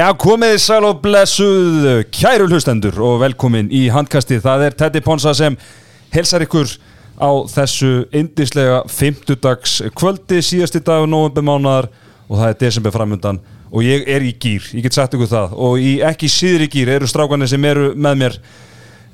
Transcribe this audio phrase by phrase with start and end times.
[0.00, 5.36] Já, komið sæl og blessuð kæru hlustendur og velkomin í handkasti það er Teddy Ponsa
[5.38, 5.54] sem
[6.14, 6.74] helsar ykkur
[7.22, 11.90] á þessu indislega fymtudags kvöldi síðasti dag november mánar
[12.26, 13.38] og það er desember framöndan
[13.70, 15.54] og ég er í gýr, ég get sagt ykkur það.
[15.62, 18.40] Og í ekki síðri gýr eru strákanir sem eru með mér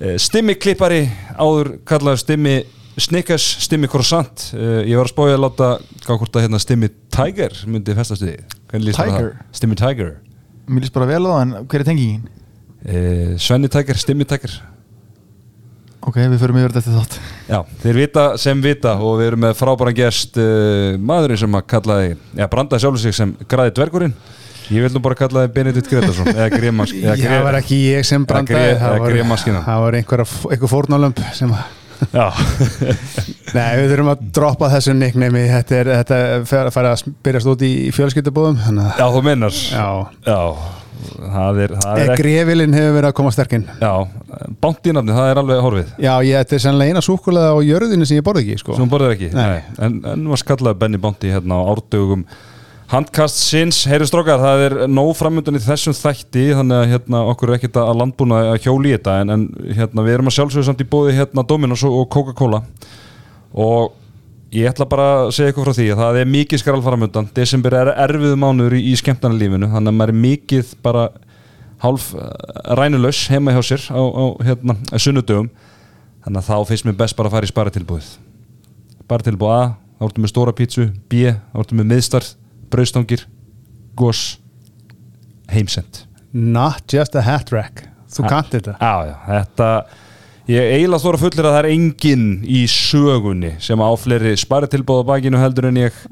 [0.01, 1.05] eh, Stimmi klippari,
[1.37, 2.63] áður kallaður Stimmi
[3.01, 4.51] Snickers, Stimmi Croissant.
[4.53, 5.71] Uh, ég var að spója að láta
[6.05, 8.59] hvort að hérna Stimmi Tiger myndi festast það?
[8.93, 9.33] Tiger?
[9.57, 10.15] Stimmi Tiger.
[10.69, 12.29] Mér líst bara vel á það, en hver er tengingin?
[12.85, 14.59] uh, Svenni Tiger, Stimmi Tiger.
[16.03, 17.17] Ok, við förum yfir þetta þátt.
[17.47, 21.69] Já, þeir vita sem vita og við erum með frábæran gest uh, maðurinn sem að
[21.71, 24.17] kallaði, já, brandaði sjálfur sig sem græði dvergurinn.
[24.73, 28.25] Ég vil nú bara kallaði Benedikt Gretarsson eða Grémask eða Það var ekki ég sem
[28.27, 30.23] brandaði það eða var, það einhver,
[30.55, 31.82] einhver fórnálömp sem að
[33.57, 37.51] Nei, við þurfum að droppa þessu nickname þetta er, þetta fer að fara að byrjast
[37.53, 39.89] út í að já, þú minnar Já,
[40.27, 40.41] Já,
[41.03, 43.93] það er, það er e, ekki grefilinn hefur verið að koma sterkinn Já,
[44.63, 45.93] bántínafni, það er alveg horfið.
[46.03, 48.77] Já, ég, þetta er sannlega eina súkulega á jörðinu sem ég borði ekki sko.
[48.77, 49.31] sem hún borðir ekki?
[49.37, 49.61] Nei.
[49.83, 52.25] En, en var skallaði Benny Bounty hérna á árdögum
[52.93, 57.51] handkast sinns, heyri strókar það er nóg framöndan í þessum þætti þannig að hérna, okkur
[57.53, 59.47] er ekkert að landbúna að hjóli í þetta en, en
[59.79, 62.61] hérna, við erum að sjálfsögðu samt í bóði hérna Dominos og Coca-Cola.
[63.57, 63.95] Og
[64.53, 67.79] ég ætla bara að segja ykkur frá því að það er mikið skrál framöndan desember
[67.79, 71.07] er erfið mánuður í, í skemmtarnalífinu þannig að maður er mikið bara
[71.83, 72.29] hálf uh,
[72.77, 75.49] rænulaus heima hjá sér á, á hérna, sunnudögum.
[76.27, 78.13] Þannig að þá finnst mér best bara að fara í sparatilbúið
[79.03, 79.65] sparatilbúið A,
[79.97, 80.87] þá ertu með stóra pítsu.
[81.11, 82.31] B, þá ertu með miðstarð
[82.73, 83.27] braustangir,
[83.99, 84.39] gos
[85.53, 86.05] heimsend.
[86.33, 87.85] Not just a hat rack.
[88.13, 88.77] Þú kannt þetta.
[88.81, 89.69] Já, já, þetta
[90.51, 95.11] ég eiginlega þóra fullir að það er enginn í sögunni sem á fleiri sparatilbúið á
[95.13, 96.03] bakinu heldur en ég.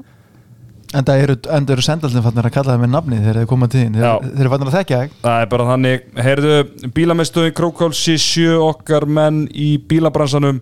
[0.91, 3.79] En það eru, eru sendaldin fannir að kalla það með nafni þegar þeir koma til
[3.79, 3.93] þín.
[3.95, 4.09] Já.
[4.11, 5.13] Þeir, þeir eru fannir að þekka þig.
[5.21, 6.57] Það er bara þannig, heyrðu,
[6.97, 10.59] bílamestöði Krókálsi sjö okkar menn í bílabransanum.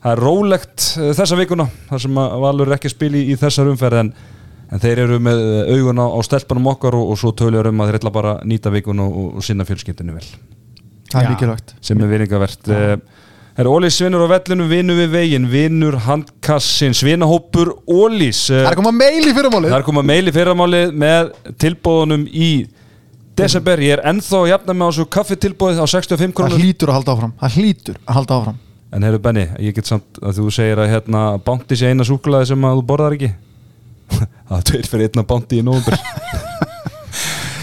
[0.00, 3.24] Það er rólegt eh, þessa vikuna, þar sem að Valur er ekki að spila í,
[3.32, 4.12] í þessar umferð en,
[4.70, 5.40] en þeir eru með
[5.74, 8.70] auguna á stelpunum okkar og, og svo tölur um að þeir ætla bara að nýta
[8.74, 10.26] vikuna og, og sinna fjölskyldinu vel.
[11.10, 11.74] Það er mikilvægt.
[11.82, 17.72] Sem er vinningavert Það er Ólís vinnur á vellinu, vinnur við veginn, vinnur handkassins, vinnahópur
[17.90, 21.32] Ólís Það er að koma meil í fyrirmálið Það er komað meil í fyrramálið með
[21.60, 22.50] tilbúðunum í
[23.40, 23.82] desember.
[23.82, 26.62] Ég er ennþá að jafna með á þessu kaffitilbúðið á 65 Það krónur.
[26.62, 27.34] hlýtur að halda áfram.
[27.42, 28.58] Það hlýtur að halda áfram.
[28.90, 32.50] En heyrðu Benni, ég get samt að þú segir að hérna bánti sé eina súkulaði
[32.50, 33.30] sem að þú borðar ekki.
[34.10, 35.96] Það er tveir fyrir einna bánti í nóvumber.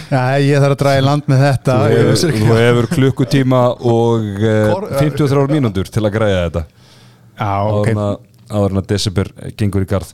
[0.07, 4.27] Já, ég þarf að draga í land með þetta Þú hefur, þú hefur klukkutíma og
[4.39, 6.61] uh, Kor- 53 mínútur til að græða þetta.
[7.41, 10.13] Já, ok en að- áður en að desember gengur í garð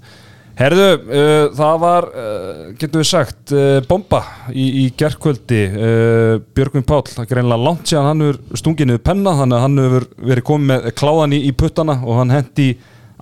[0.57, 4.19] Herðu, uh, það var uh, getur við sagt, uh, bomba
[4.53, 9.33] í, í gerkvöldi uh, Björgvin Páll, það er greinlega langt síðan hann hefur stunginuð penna,
[9.39, 12.67] þannig að hann hefur verið komið með kláðan í, í puttana og hann hendi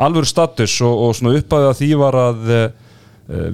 [0.01, 2.51] alvöru status og, og svona uppæðið að því var að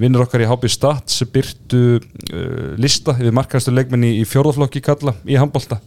[0.00, 5.38] vinnur okkar í HB Stats byrtu uh, lista yfir markaðastu leikmenni í fjórðaflokki kalla í
[5.38, 5.80] handbolta.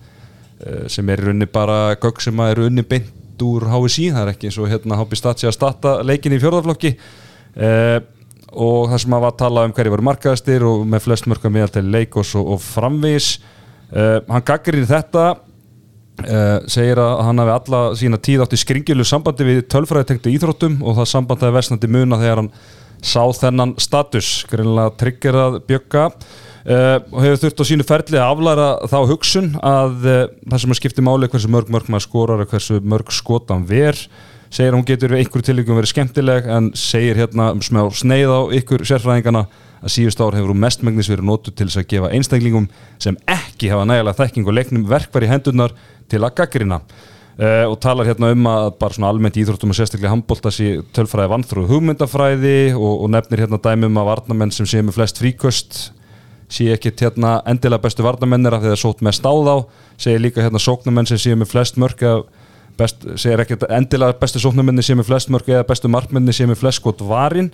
[0.62, 4.24] Uh, sem er í rauninni bara gögg sem að er unni beint úr HSI, það
[4.24, 6.96] er ekki eins og hérna HB Stats sé að starta leikin í fjórðaflokki
[8.52, 11.56] og það sem að var að tala um hverju voru markaðastir og með flest mörgum
[11.56, 13.30] meðal leikos og, og framvís
[13.96, 19.08] uh, hann gaggrir þetta uh, segir að hann hafi alla sína tíð átt í skringilu
[19.08, 22.52] sambandi við tölfræðitengtu íþróttum og það sambandið vestnandi muna þegar hann
[23.02, 26.10] sá þennan status greinlega triggerað bjögga.
[26.62, 30.74] Uh, og hefur þurft á sínu ferli að aflæra þá hugsun að uh, það sem
[30.76, 33.98] að skipti máli hversu mörg mörg maður skorar og hversu mörg skotan ver.
[34.52, 38.30] Segir að hún getur við einhverju tilvíkum verið skemmtileg en segir hérna um smá sneið
[38.30, 39.46] á ykkur sérfræðingana
[39.82, 42.68] að síðust ár hefur hún mestmengnis verið notu til þess að gefa einstaklingum
[43.02, 45.74] sem ekki hafa nægilega þekking og leiknum verkvar í hendurnar
[46.12, 46.82] til að gaggrina
[47.40, 51.32] uh, og talar hérna um að bara svona almennt íþróttum og sérstaklega handbólta sé tölfræði
[51.32, 55.82] vannþrú hugmyndafræði og, og nefnir hérna dæmi um að varnamenn sem sé með flest fríköst
[56.52, 59.56] sé ekki hérna endilega bestu varnamennir af því það sótt mest á þá.
[60.02, 62.24] Segir líka hérna sóknamenn sem sé með flest mörg eða
[62.80, 66.60] best, segir ekki endilega bestu sóknamenni sé með flest mörg eða bestu markmenni sé með
[66.64, 67.52] flest skot varin.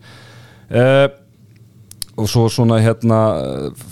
[0.67, 1.05] Uh,
[2.17, 3.19] og svo svona hérna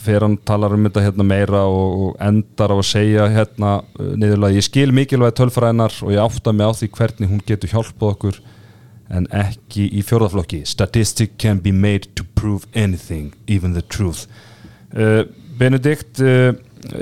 [0.01, 4.12] fyrir hann talar um þetta hérna meira og, og endar á að segja hérna uh,
[4.18, 8.12] niðurlega ég skil mikilvæg tölfræðinar og ég átta mig á því hvernig hún getur hjálpað
[8.16, 8.44] okkur
[9.16, 14.25] en ekki í fjórðaflokki Statistic can be made to prove anything, even the truth.
[14.95, 15.24] Uh,
[15.60, 16.56] Benedikt uh,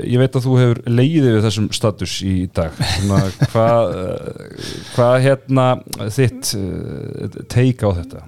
[0.04, 2.76] ég veit að þú hefur leiðið við þessum status í dag.
[3.52, 5.66] Hvað uh, hvað hérna
[6.12, 8.24] þitt uh, take á þetta?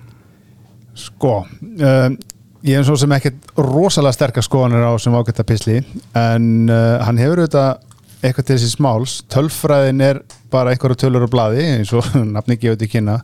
[0.96, 2.16] Sko, um,
[2.64, 5.82] ég er svo sem ekkert rosalega sterkar skoðanir á sem ágætta pisli
[6.16, 7.84] en uh, hann hefur auðvitað
[8.24, 10.22] eitthvað til þessi smáls tölfræðin er
[10.52, 13.20] bara einhverju tölur á blaði eins og nafni gefur til kynna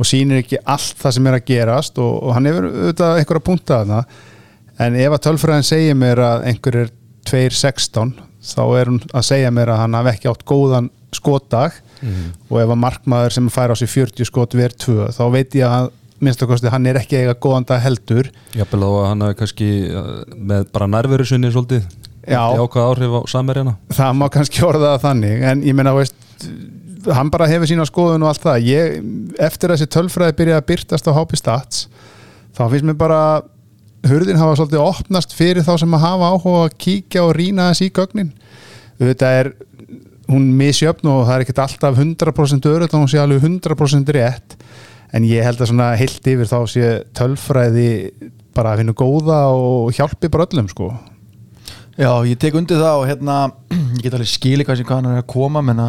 [0.00, 3.42] og sýnir ekki allt það sem er að gerast og, og hann hefur auðvitað einhverju
[3.42, 4.00] að punta þarna.
[4.80, 6.92] En ef að tölfræðin segir mér að einhver er
[7.28, 8.14] 2.16
[8.50, 11.76] þá er hún að segja mér að hann hafi ekki átt góðan skotdag.
[12.48, 15.68] Og ef að markmaður sem fær á sig 40 skot verð 2 þá veit ég
[15.68, 15.90] að
[16.20, 18.30] minnst að kosti hann er ekki eiga góðan dag heldur.
[18.56, 21.88] Jafnvel þá að hann hafi kannski uh, með bara nærveru sinni svolítið
[22.30, 26.14] ákvað áhrif á samverjana það má kannski orða það þannig en ég meina, veist
[27.08, 28.66] hann bara hefur sína skoðun og allt það.
[28.68, 28.98] Ég,
[29.40, 31.86] eftir að þessi tölfræði byrjaði að byrtast á HP Stats
[32.56, 33.22] þá finnst mér bara
[34.08, 37.88] hurðin hafa svolítið opnast fyrir þá sem að hafa áhuga að kíkja og rýna þessi
[37.88, 38.32] í gögnin.
[39.00, 39.52] Þetta er
[40.30, 44.59] hún misjöfn og það er ekkert alltaf 100% örull og hún sé alveg 100% rétt
[45.16, 47.90] en ég held að svona heilt yfir þá sé tölfræði
[48.56, 50.90] bara að finna góða og hjálpi bara öllum sko
[52.00, 53.34] Já, ég tek undir það og hérna
[53.98, 55.88] ég get alveg skilið hvað sem hvað hann er að koma menna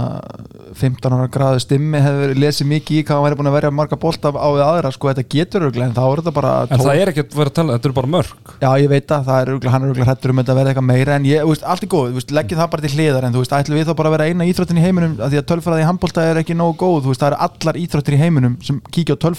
[0.75, 3.95] 15 ára gráðu stimmi hefur lesið mikið í hvað hann væri búin að verja marga
[4.01, 6.99] bolta á við aðra, sko, þetta getur örglega en þá er þetta bara En það
[6.99, 9.37] er ekki að vera að tala, þetta eru bara mörg Já, ég veit að það
[9.39, 11.63] er örglega, hann er örglega hættur um þetta að verða eitthvað meira en ég, veist,
[11.63, 13.95] allt er góð, veist, leggjum það bara til hliðar en þú veist, ætlum við þá
[14.01, 16.27] bara að vera eina íþróttin í heiminum að því að tölfræði í handbolta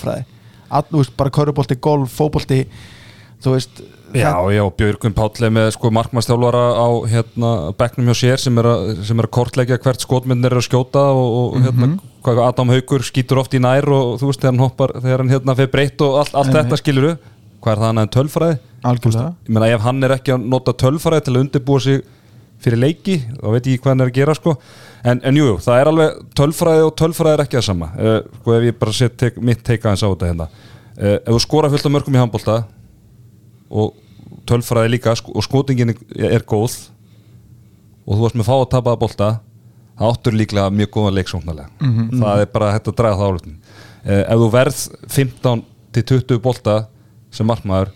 [0.08, 0.24] er
[0.72, 2.62] All, veist, bara körubolti, golf, fóbolti
[3.42, 8.42] þú veist Já, já, Björgun Páll er með sko markmannstjálfara á hérna bekknum hjá sér
[8.42, 11.88] sem er að, sem er að kortleggja hvert skotmyndin er að skjóta og, og hérna
[12.20, 15.32] hvað Adam Haugur skýtur oft í nær og þú veist þegar hann hoppar, þegar hann
[15.32, 17.14] hérna fyrir breytt og allt, allt þetta skiluru
[17.62, 18.58] hvað er það annað en tölfræði?
[18.82, 19.30] algjörlega.
[19.46, 22.02] Ég meina ef hann er ekki að nota tölfræði til að undirbúa sig
[22.62, 24.56] fyrir leiki þá veit ég hvað hann er að gera sko.
[25.02, 27.90] En, en jú, það er alveg tölfræði og tölfræði er ekki það sama.
[27.96, 30.48] Uh, sko ef ég bara set tek, mitt teika hans á þetta hérna.
[30.98, 32.58] Uh, ef þú skora fullt af mörgum í handbólta
[33.72, 33.94] og
[34.48, 36.76] tölfræði líka sko, og skotingin er góð
[38.02, 39.30] og þú varst með fá að tapa að bolta
[39.98, 41.90] það áttur líklega mjög góðan leik sóknarlega
[42.22, 44.80] það er bara hægt að draga það álutin uh, ef þú verð
[45.16, 46.78] 15 til 20 bolta
[47.32, 47.92] sem markmaður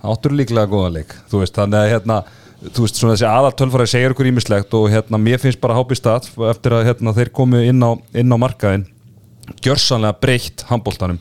[0.00, 2.18] það áttur líklega góðan leik veist, þannig að hérna
[2.64, 5.98] þú veist, svona þessi aðal tölfræði segir ykkur ímislegt og hérna, mér finnst bara hápi
[5.98, 8.86] stað eftir að hérna, þeir komu inn á, inn á markaðin
[9.64, 11.20] gjörsanlega breytt handbóltanum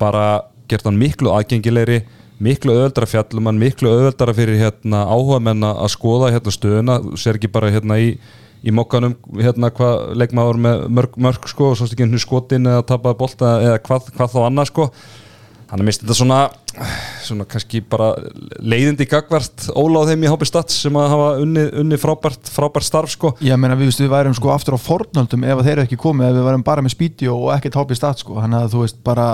[0.00, 2.00] bara gert hann miklu aðgengilegri
[2.40, 7.50] miklu öðvöldara fjallum miklu öðvöldara fyrir hérna, áhuga menna að skoða hérna stöðuna, sér ekki
[7.52, 8.14] bara hérna í,
[8.64, 13.20] í mokkanum hérna hvað leikmaður með mörg, mörg sko og svo stikinn skotin eða tapaði
[13.20, 14.88] bolta eða hvað, hvað þá annað sko.
[15.70, 16.40] Hann er mist þetta svona
[17.24, 18.12] svona kannski bara
[18.62, 23.12] leiðindi gagvart óláð þeim í hópi stats sem að hafa unni, unni frábært, frábært starf
[23.14, 23.32] sko.
[23.44, 26.38] Ég meina við, við værum sko aftur á fornöldum ef þeir eru ekki komið, ef
[26.38, 29.26] við værum bara með spídjó og ekkert hópið stat sko, þannig að þú veist bara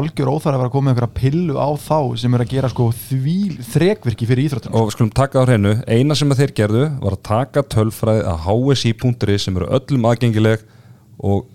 [0.00, 3.38] algjör óþar að vera með einhverja pillu á þá sem er að gera sko því
[3.70, 4.76] þrekvirki fyrir íþróttum.
[4.78, 8.46] Og skulum taka á hreinu, eina sem að þeir gerðu var að taka tölfræði að
[8.74, 10.64] hsi.ri sem eru öllum aðgengileg
[11.20, 11.46] og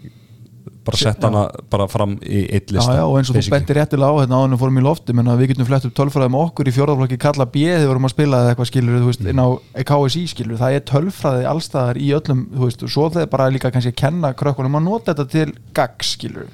[0.86, 3.80] bara setja hana bara fram í eitt Já, lista já, og eins og þú bentir
[3.80, 6.70] réttilega á hérna áðunum fórum í lofti, menna við getum flett upp tölfræði með okkur
[6.70, 9.42] í fjórðaflokki kalla B þegar við vorum að spila eða eitthvað skilur, þú veist, inn
[9.42, 9.48] á
[9.92, 13.74] KSI skilur, það er tölfræði allstaðar í öllum, þú veist, og svo þeir bara líka
[13.74, 16.52] kannski að kenna krökkunum að nota þetta til gags skilur.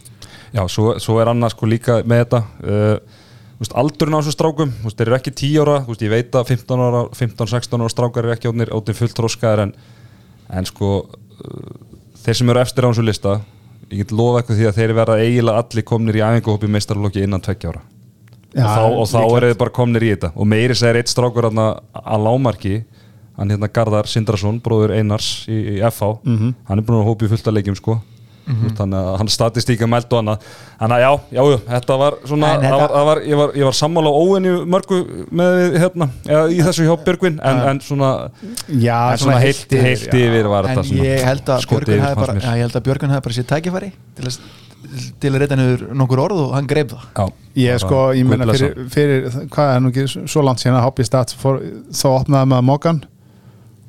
[0.51, 3.19] Já, svo, svo er annað sko líka með þetta uh,
[3.61, 6.51] veist, aldurinn á þessu strákum veist, þeir eru ekki 10 ára, veist, ég veit að
[6.55, 9.73] 15 ára 15-16 ára strákar eru ekki átnir, átnir fullt þróskaðar en,
[10.51, 11.73] en sko uh,
[12.25, 13.37] þeir sem eru efstir á þessu lista
[13.91, 17.41] ég get lofa eitthvað því að þeir verða eiginlega allir komnir í æfinguhópi meistarlokki innan
[17.43, 17.81] tveggja ára.
[18.51, 20.31] Já, og þá, og þá eru þið bara komnir í þetta.
[20.35, 22.73] Og meiri segir eitt strákur þarna að lámarki
[23.37, 26.55] hann hérna Garðar Sindrason, bróður Einars í, í FH, Mhm.
[26.67, 28.01] hann er búin að hópa í fullt að leikjum sko
[28.47, 30.45] mm þannig að hann statistíka mælt og annað
[30.79, 33.75] þannig að já, já, já, þetta var svona þetta- var, var, ég, var, ég var
[33.77, 34.99] sammála óenju mörgu
[35.41, 38.09] með við, hérna, eða í þessu hjá Björgvin en, en svona,
[38.71, 40.17] Já, en svona heilt, heilt já.
[40.25, 42.47] yfir var En þetta svona ég held að yfir, hefði bara, mér.
[42.47, 44.39] já, ég held að Björgun hefði bara sér tækifæri til að,
[45.21, 47.07] til að reyta niður nokkur orð og hann greip það.
[47.21, 47.25] Já,
[47.61, 48.69] Ég bara sko, ég guðblessa.
[48.71, 52.49] fyrir, fyrir, hvað er nú ekki svo langt síðan að hoppa í stats þá opnaði
[52.55, 53.01] maður mókan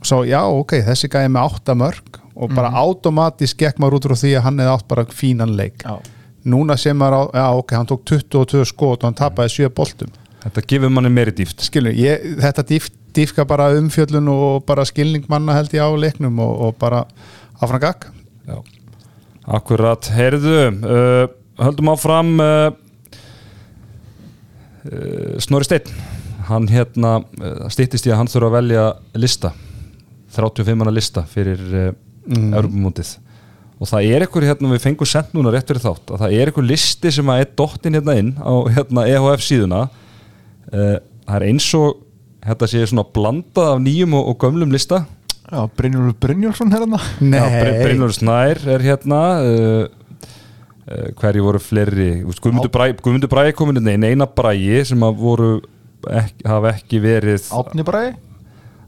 [0.02, 2.76] og svo, já, ok, þessi gæði með átta mörg og bara Mhm.
[2.76, 5.82] automatist gekk maður út frá því að hann hefði átt bara fínan leik.
[5.84, 5.98] Já.
[6.44, 10.08] núna sem maður á, já, ok, hann tók 22 skot og hann tapaði 7 boltum.
[10.42, 15.24] Þetta gefur manni meiri dýft skilur, ég, þetta dýf, dýfka bara umfjöllun og bara skilning
[15.28, 17.04] manna held ég á leiknum og, og bara
[18.48, 18.58] Já,
[19.46, 21.28] akkurat, heyrðu uh,
[21.62, 22.72] höldum áfram uh,
[24.90, 25.86] uh, Snorri Steinn.
[26.48, 29.52] Hann hérna uh, stýttist í að hann þurfa að velja lista
[30.34, 31.92] 35 manna lista fyrir uh,
[32.26, 32.52] Mm.
[32.54, 33.16] Europamótið
[33.82, 36.50] og það er eitthvað hérna, við fengum sent núna rétt fyrir þátt að það er
[36.50, 39.80] eitthvað listi sem að er dottin hérna inn á hérna EHF síðuna.
[40.70, 41.96] Uh, það er eins og
[42.46, 45.02] þetta sé svona blandað af nýjum og, og gömlum lista.
[45.52, 49.82] Já, Brynjólfur Brynjólfsson hérna Já, Br- Brynjólfur Snær er hérna uh,
[50.86, 52.06] uh, hverju voru fleiri?
[52.22, 55.50] Guðmundur Bræ, Guðmundur Bræ komin inn eina Bræi sem að voru
[56.08, 58.14] ekki, hafa ekki verið Átni Bræði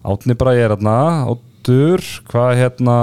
[0.06, 0.96] Átni Bræi er hérna
[1.34, 2.96] Áttur, hvað hérna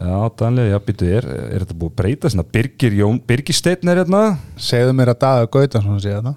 [0.00, 2.44] Já, Danlega, já, býtu er er þetta búið að breyta svona?
[2.54, 4.20] Birgir Jón, Birgir Steinn er hérna.
[4.56, 6.34] Segðu mér að Daða Gautansson sé þetta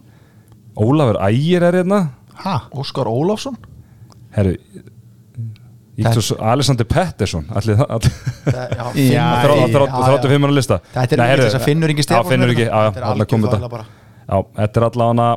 [0.84, 2.00] Ólafur Ægir er hérna.
[2.44, 2.56] Ha?
[2.74, 3.56] Óskar Ólafsson?
[4.34, 4.56] Herru
[5.94, 8.16] Íktus Alexander Pettersson Allir það allir-
[8.50, 10.80] Já, Já, Þrá- já, þrá- 35 manna lista.
[10.96, 13.70] Þetta er ekki þess að finnur ekki já, Þetta er alveg algjör komið þvæla þetta
[13.76, 13.86] bara.
[14.24, 15.28] Já, þetta er allavega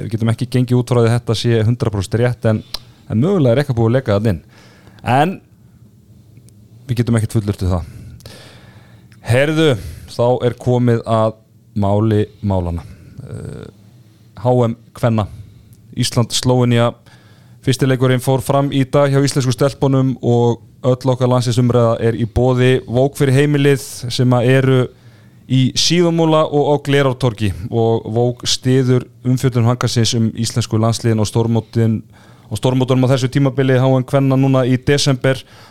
[0.00, 2.62] við getum ekki gengið út frá því að þetta sé 100% rétt en,
[3.12, 4.40] en mögulega er eitthvað búið að leika það inn.
[5.20, 5.36] En
[6.90, 7.90] við getum ekkert fullurtu það.
[9.30, 9.68] Herðu,
[10.10, 11.36] þá er komið að
[11.80, 12.82] máli málana
[13.22, 13.68] uh,
[14.40, 15.28] HM Kvenna.
[16.00, 16.90] Ísland Slóinja
[17.60, 22.78] Fyrstileikurinn fór fram í dag hjá íslensku stelpunum og öll okkar landsinsumræða er í bóði
[22.88, 24.86] Vók fyrir heimilið sem eru
[25.50, 27.50] í síðumúla og á Glerártorgi.
[27.68, 33.76] Og Vók stiður umfjöldun hangasins um íslensku landsliðin og stórmótunum á þessu tímabili.
[33.76, 35.36] HM Kvenna núna í desember.
[35.36, 35.70] og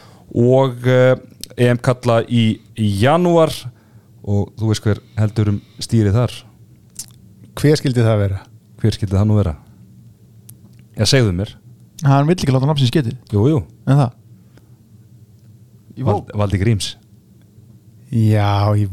[0.88, 1.16] uh,
[1.58, 3.54] EM kalla í, janúar.
[4.30, 6.34] Og þú veist hver heldur um stýrið þar?
[7.60, 8.40] Hver skildi það vera?
[8.80, 9.52] hver skildi það nú vera?
[10.96, 11.50] Já, segðu mér.
[12.06, 13.18] Hann vill ekki láta nafnsins getið.
[13.34, 13.58] Jú, jú,
[13.88, 14.14] En það?
[16.00, 16.94] Í Val, vók Valdi Gríms.
[18.14, 18.88] Já, ég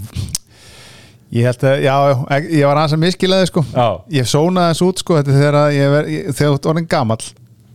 [1.37, 1.95] ég held að, já,
[2.41, 3.63] ég- ég var aðeins að miskilaði sko.
[3.75, 3.87] Já.
[4.19, 5.59] ég sónaði þess út sko þegar
[6.35, 7.23] þú ert orðin gamall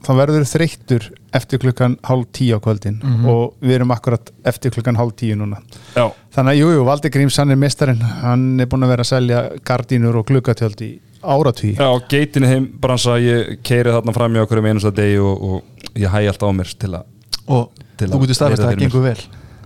[0.02, 4.98] þá verður þreyttur eftir klukkan hálf tíu á kvöldin og við erum akkurat eftir klukkan
[4.98, 5.62] hálf tíu núna.
[5.96, 9.06] Já, þannig að jú, jú, Valdi Gríms hann er mistarinn hann er búin að vera
[9.06, 10.92] að selja gardínur og gluggatjöld í
[11.22, 15.42] áratví Já geitinni heim bransa ég keiri þarna fram í okkur um einasta degi og,
[15.42, 17.06] og ég hæ alltaf á mér til að
[17.52, 17.70] Og
[18.02, 19.20] Til þú að getur virða að það gengur vel.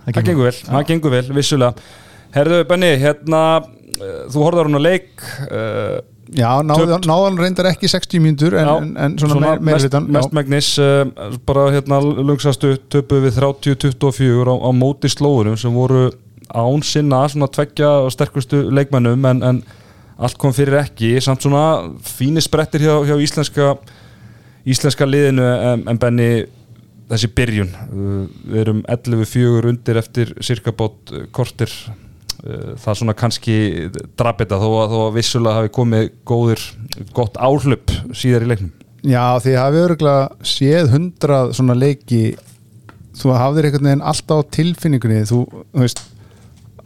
[0.06, 1.86] Það gengur vel, það gengur vel, vissulega.
[2.36, 5.96] Herðu, Benni, hérna uh, þú horfðar hún að leik uh,
[6.34, 10.08] já, náðan, náðan reyndar ekki 60 mínútur en, en, en svona, svona meira mest, hlutan
[10.16, 11.04] mest megnis uh,
[11.46, 16.08] bara hérna lungsastu töpu við 30-24 á, á móti slóðunum sem voru
[16.50, 19.62] án sinna svona tveggja og sterkustu leikmennum en, en
[20.16, 21.16] allt kom fyrir ekki.
[21.20, 23.74] Samt svona fínir sprettir hjá, hjá íslenska
[24.66, 26.30] íslenska liðinu en, en Benni
[27.10, 31.70] þessi byrjun uh, við erum 11-4 undir eftir cirka bát uh, kortir
[32.44, 33.56] uh, það svona kannski
[34.18, 36.66] draf þetta þó að, þó að vissulega hafi komið góður,
[37.16, 38.74] gott áhlaup síðar í leiknum.
[39.06, 42.22] Já, því hafið örgulega séð hundrað svona leiki
[43.16, 46.02] þú hafðir einhvern veginn alltaf á tilfinningunni þú, þú veist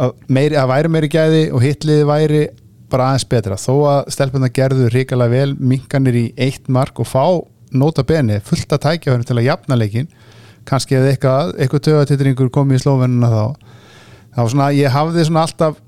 [0.00, 2.42] að, meiri, að væri meiri gæði og hitliði væri
[2.90, 3.58] bara aðeins betra.
[3.60, 7.24] Þó að stelpunna gerðu ríkalega vel minkanir í eitt mark og fá
[7.70, 10.08] nota beni fullt að tækja hvernig til að jafna leikin
[10.68, 13.44] kannski ef eitthvað, eitthvað tögatitringur komið í slóvenuna þá
[14.36, 15.78] þá svona, ég hafði svona alltaf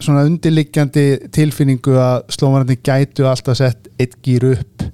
[0.00, 4.84] svona undirliggjandi tilfinningu að slóvenarnir gætu alltaf sett eitt gýr upp.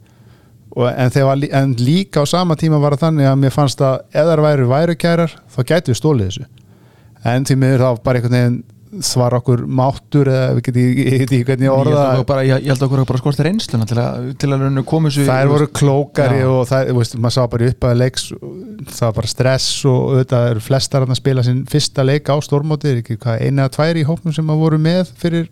[0.77, 4.01] Og, en, var en líka á sama tíma var það þannig að mér fannst að
[4.13, 6.49] ef þær væru værukærar þá gætu við stólið þessu.
[7.27, 8.59] En því miður þá bara einhvern veginn
[9.05, 12.21] svar okkur máttur eða við getum hvernig ég Ég orða held það.
[12.21, 15.11] að bara, ég, ég held að okkur bara skorti reynsluna til að, til að komu
[15.13, 16.49] þessu þær voru klókari Já.
[16.53, 18.27] og það, þú veist, maður sá bara upp að leiks
[18.91, 22.93] það var bara stress og auðvitað eru flestar að spila sinn fyrsta leik á stórmóti
[22.93, 25.51] er ekki hvað, eina eða tvær í hópnum sem að voru með fyrir,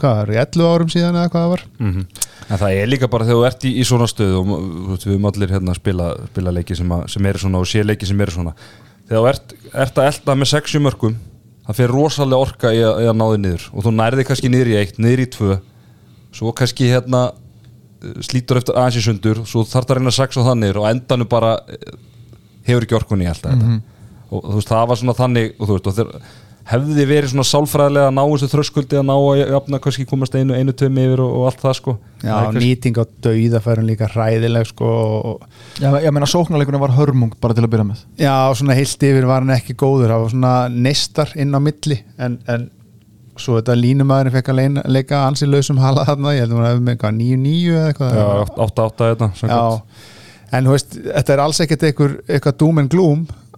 [0.00, 2.04] hvað, er 11 árum síðan eða hvað það var mm
[2.50, 5.26] En það er líka bara þegar þú ert í, í svona stöðu og við erum
[5.30, 8.22] allir hérna að spila, spila leiki sem, að, sem eru svona og sé leiki sem
[8.24, 8.54] eru svona
[9.06, 9.52] þegar þú ert,
[9.84, 11.14] ert að elda með 60 mörgum
[11.70, 13.66] það fyrir rosalega orka í að, í að ná þig niður.
[13.70, 15.56] Og þú nærði kannski niður í eitt, niður í tvö.
[16.34, 17.22] Svo kannski hérna
[18.24, 19.42] slítur eftir aðeins í sundur.
[19.46, 20.82] Svo þarf það að reyna saxa það niður.
[20.82, 21.96] Og endanum bara eh,
[22.68, 23.80] hefur ekki orkunni í alltaf þetta.
[24.30, 26.10] Og þú veist, það var svona þannig og þú veist, og þeir,
[26.70, 30.54] hefði verið svona sálfræðilega að ná þessu þröskuldi að ná að jafna kannski komast einu,
[30.54, 31.94] einu tömi yfir og, og allt það sko.
[32.20, 34.90] Já, Það kannski- nýting á dauðafærum líka hræðileg sko
[35.30, 35.46] og
[35.80, 38.04] Já, ég meina sóknarleikunum var hörmung bara til að byrja með.
[38.20, 42.00] Já, svona heilt yfir var hann ekki góður það var svona neistar inn á milli
[42.20, 42.68] en, en
[43.40, 46.82] svo þetta línumæðurinn fekk að leina, leika ansi lausum hala þarna, ég heldur að við
[46.84, 48.16] með eitthvað 9-9 eða eitthvað.
[48.20, 48.26] Já,
[48.66, 49.54] 8-8 þetta samkvæmt.
[49.56, 52.92] Já, en þú veist, þetta er alls ekkert eitthvað, eitthvað doom and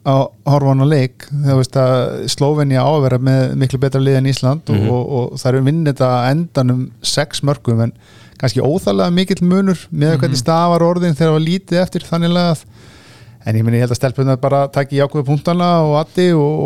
[0.05, 4.01] gloom á horfan og leik þú veist að Slóvenja á að vera með miklu betra
[4.01, 4.89] lið en Ísland Mhm.
[4.91, 7.93] og, og, og það eru vinnið þetta endanum sex mörgum en
[8.39, 12.65] kannski óþarlega mikill munur með hvernig stafar orðin þegar það var lítið eftir þannig að
[13.45, 16.61] en ég meni ég held að stelpunar bara taki jákvæðu punktana og addi og,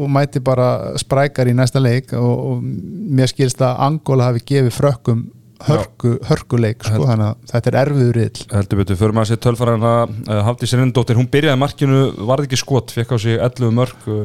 [0.00, 5.22] og, mæti bara sprækar í næsta leik og mér skilst að Angola hafi gefið frökkum
[5.66, 9.94] hörku, hörkuleik sko, þannig að þetta er erfiður rill heldur betur, maður að sé tölfræðina
[10.06, 14.22] uh, Hafdís Rindóttir, hún byrjaði markinu varði ekki skot, fekk á sig 11 mörg uh,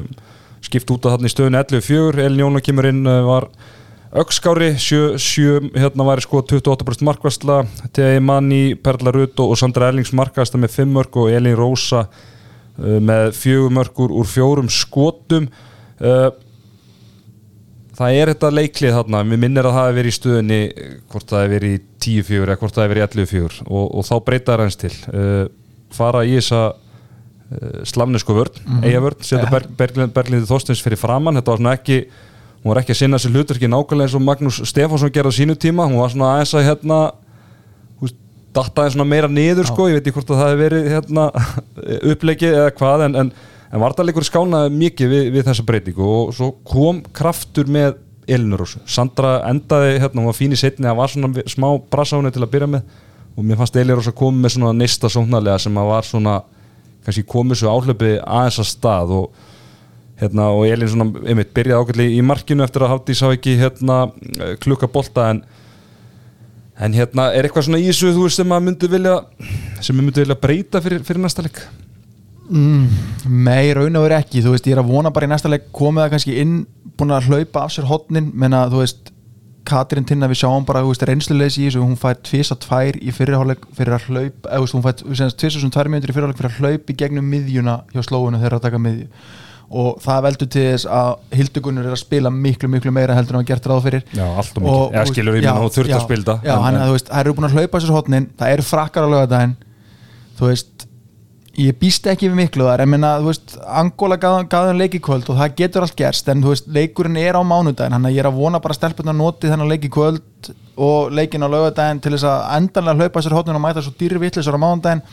[0.65, 3.50] skipt út af þarna í stöðinu 11-4 Elin Jóna kemur inn, uh, var
[4.15, 7.58] aukskári, 7 hérna væri sko 28% markværsla.
[7.92, 8.22] T.A.
[8.24, 12.06] Manni, Perla Rutt og Sandra Erlings markværsla með 5 mörg og Elin Rósa
[12.80, 15.50] með 4 mörg úr, fjórum skotum
[17.96, 20.60] það er þetta leiklið þarna, mér minnir að það hefur verið í stöðunni
[21.12, 24.08] hvort það hefur verið í 10-4 eða hvort það hefur verið í 11-4 og, og
[24.10, 24.94] þá breyta það eins til.
[25.12, 25.44] Uh,
[25.96, 28.86] fara í þessa uh, slamnesku vörn, mm -hmm.
[28.90, 32.00] eigavörn setja Ber Berglind, Berglindi Þorstins fyrir framann þetta var svona ekki,
[32.64, 35.56] hún var ekki að sinna sér hlutverki nákvæmlega eins og Magnús Stefánsson gerði á sínu
[35.56, 37.00] tíma, hún var svona aðeins að hérna
[38.56, 41.25] dattaði svona meira niður sko, ég veit ekki hvort að það hefur verið hérna,
[42.14, 43.32] upplegið eða hvað en, en
[43.75, 47.98] en Vardalegur skánaði mikið við, við þessa breytingu og svo kom kraftur með
[48.32, 52.41] Elinurós Sandra endaði, hérna, hún var fín í setni það var svona smá brasáni til
[52.41, 53.01] að byrja með.
[53.36, 56.38] Og mér fannst Elinurós að koma með svona neista sóknarlega sem að var svona
[57.05, 59.44] kannski komið svo áhlöpi aðeins að stað og,
[60.22, 64.00] hérna, og Elin svona, einmitt, byrjaði ákveðli í markinu eftir að Hafdís á ekki hérna,
[64.63, 65.44] klukka bolta en
[66.75, 69.20] en hérna, er eitthvað svona í þessu þú veist sem að myndi vilja
[69.79, 71.62] sem myndi vilja breyta fyrir, fyrir næsta leik
[72.50, 74.44] Nei, raun og verið ekki.
[74.46, 76.56] Þú veist, ég er að vona bara í næsta leik komið það kannski inn,
[77.00, 79.12] búin að hlaupa af sér hotnin menna, þú veist,
[79.66, 81.82] Katrin Tinna við sjáum bara, þú veist, reynslulegis í þessu.
[81.82, 85.34] Hún fær tvís að tvær í fyrirháleik fyrir að hlaup, eða þú veist, hún fær
[85.42, 88.60] tvís að tvær mjöndur í fyrirháleik fyrir að hlaup í gegnum miðjuna hjá slóinu þegar
[88.60, 89.10] að taka miðju.
[89.75, 93.42] Og það veldur til þess að Hildugunur er að spila miklu, miklu meira heldur en
[93.42, 94.04] að gert ráð fyrir.
[94.14, 96.94] Já, allt og mikið, eða skilur minn og þurft að spilda Já, hann er þú
[97.00, 99.56] veist, það eru búin að hlaupa sér hotnin, það eru frakkar á lögadaginn
[100.38, 100.86] þú veist
[101.60, 105.56] ég býst ekki við miklu þar, ég menna, þú veist Angola gaðan leikikvöld og það
[105.62, 108.39] getur allt gerst en þú veist, leikurinn er á mánudagin hann að ég er að
[108.41, 113.06] vona bara stelpuna að noti þennan leikikvöld og leikin á lögadagin til þess að endanlega
[113.06, 115.04] hlaupa sér hóttin og mæta svo dýrvittlisar á mánudagin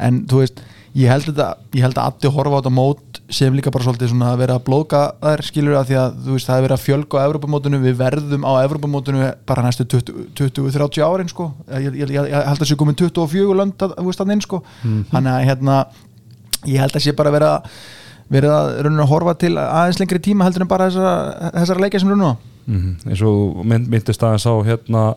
[0.00, 0.64] en þú veist,
[0.98, 4.10] ég held þetta ég held að allir horfa á þetta mót sem líka bara svolítið
[4.10, 6.76] svona að vera að blóka þær skilur að því að þú veist, það er verið
[6.76, 12.12] að fjölga á Evropamótinu, við verðum á Evropamótinu bara næstu 20-30 árin sko, ég, ég,
[12.16, 14.62] ég held að sé komin 24 lönd að, veist, að inn sko.
[14.82, 15.06] Mm -hmm.
[15.12, 15.78] þannig að hérna,
[16.66, 17.52] ég held að sé bara vera
[18.30, 22.00] verið að rauninu að horfa til aðeins lengri tíma heldur en bara þessara, þessara leikja
[22.00, 22.34] sem rauninu á
[22.66, 23.10] mm -hmm.
[23.10, 25.14] eins og mynd, myndist aðeins á hérna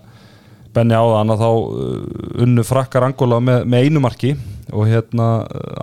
[0.74, 4.36] Benni áðan að þá uh, unnu frakkar Angola með, með einu marki
[4.71, 5.28] og hérna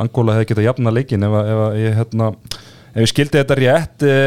[0.00, 2.32] Angola hefði getað jafna leikin ef, ef, ef, hérna,
[2.94, 4.18] ef ég skildi þetta rétt e,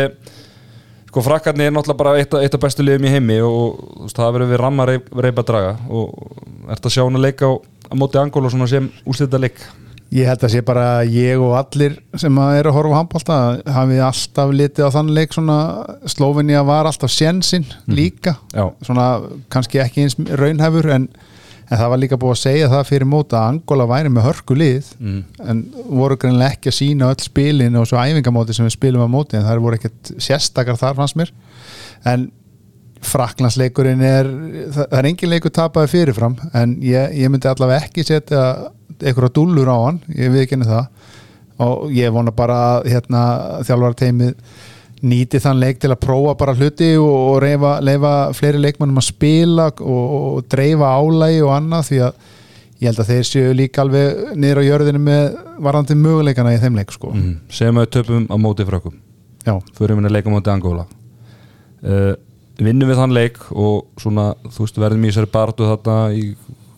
[1.09, 4.35] sko frakkarni er náttúrulega bara eitt, eitt af bestu liðum í heimi og veist, það
[4.37, 6.11] verður við ramma reip, reypa draga og
[6.73, 7.53] ert að sjá hún að leika á,
[7.89, 9.63] á móti Angola sem úslita leik
[10.13, 13.37] Ég held að sé bara ég og allir sem er að horfa á handbólta
[13.73, 15.55] hafið alltaf litið á þann leik svona
[16.11, 17.95] Slóvinni var alltaf sénsinn mm.
[17.97, 18.67] líka, Já.
[18.85, 19.07] svona
[19.53, 21.07] kannski ekki eins raunhefur en
[21.69, 24.58] en það var líka búið að segja það fyrir móta að Angola væri með hörku
[24.58, 25.19] lið mm.
[25.49, 29.10] en voru greinlega ekki að sína öll spilin og svo æfingamóti sem við spilum á
[29.12, 31.34] móti en það voru ekkert sérstakar þar fannst mér
[32.13, 32.30] en
[33.04, 34.30] Fraklandsleikurinn er
[34.71, 38.43] það er engin leikur tapaði fyrirfram en ég, ég myndi allavega ekki setja
[39.02, 41.12] einhverja dúllur á hann, ég við ekki henni það
[41.63, 43.23] og ég vona bara hérna,
[43.67, 44.38] þjálfara teimið
[45.03, 49.67] nýti þann leik til að prófa bara hluti og, reyfa, leifa fleiri leikmannum að spila
[49.73, 52.29] og, og dreifa álægi og annað því að
[52.83, 55.23] ég held að þeir séu líka alveg niður á jörðinu með
[55.63, 57.13] varandi möguleikana í þeim leik sko.
[57.15, 57.35] mm.
[57.51, 58.99] Segjum að við töpum á móti frökkum.
[59.77, 60.87] Fyrir minna leika móti Angóla
[61.83, 62.13] uh,
[62.63, 66.25] vinnum við þann leik og svona þú veist verðum í sér bartu þarna í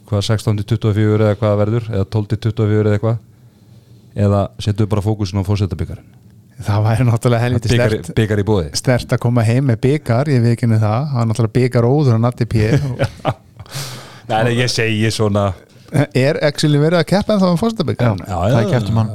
[0.10, 3.24] hvað 16-24 eða hvað verður eða 12-24 eða eitthvað?
[4.26, 6.25] Eða setjum við bara fókusin á fórsetabíkarinn
[6.64, 11.10] Það væri náttúrulega helviti stert að koma heim með byggar, ég ekki það.
[11.12, 12.64] Það er náttúrulega byggar óður á natti pí
[14.30, 15.52] Nei, ég segi svona
[16.16, 18.16] Er actually verið að keppa en þá um fórstabyggar?
[18.26, 19.12] Já, það er kepptum hann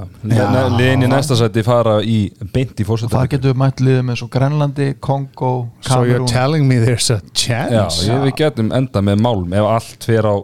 [0.78, 2.18] Liðin í næsta sæti fara í
[2.54, 6.30] beint í fórstabyggar Það getur við mætt liðið með svo Grænlandi, Kongo, Kamerún So you're
[6.30, 8.06] telling me there's a chance?
[8.06, 10.36] Já, við getum enda með málum ef allt fyrir á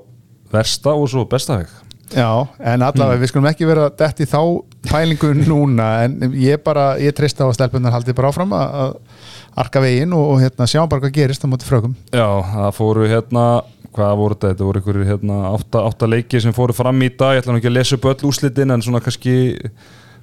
[0.57, 1.71] versta og svo bestafeg
[2.15, 3.23] Já, en allavega mm.
[3.23, 4.41] við skulum ekki vera dætt í þá
[4.87, 8.99] pælingu núna en ég bara, ég trist á að stelpunar haldi bara áfram að
[9.57, 11.97] arka veginn og, og hérna, sjá bara hvað gerist á móti frökum.
[12.15, 13.47] Já, það fóru hérna,
[13.97, 17.35] hvað voru þetta, þetta voru einhverju hérna, átta, átta leiki sem fóru fram í dag,
[17.35, 19.37] ég ætla nú ekki að lesa upp öll úslitin en svona kannski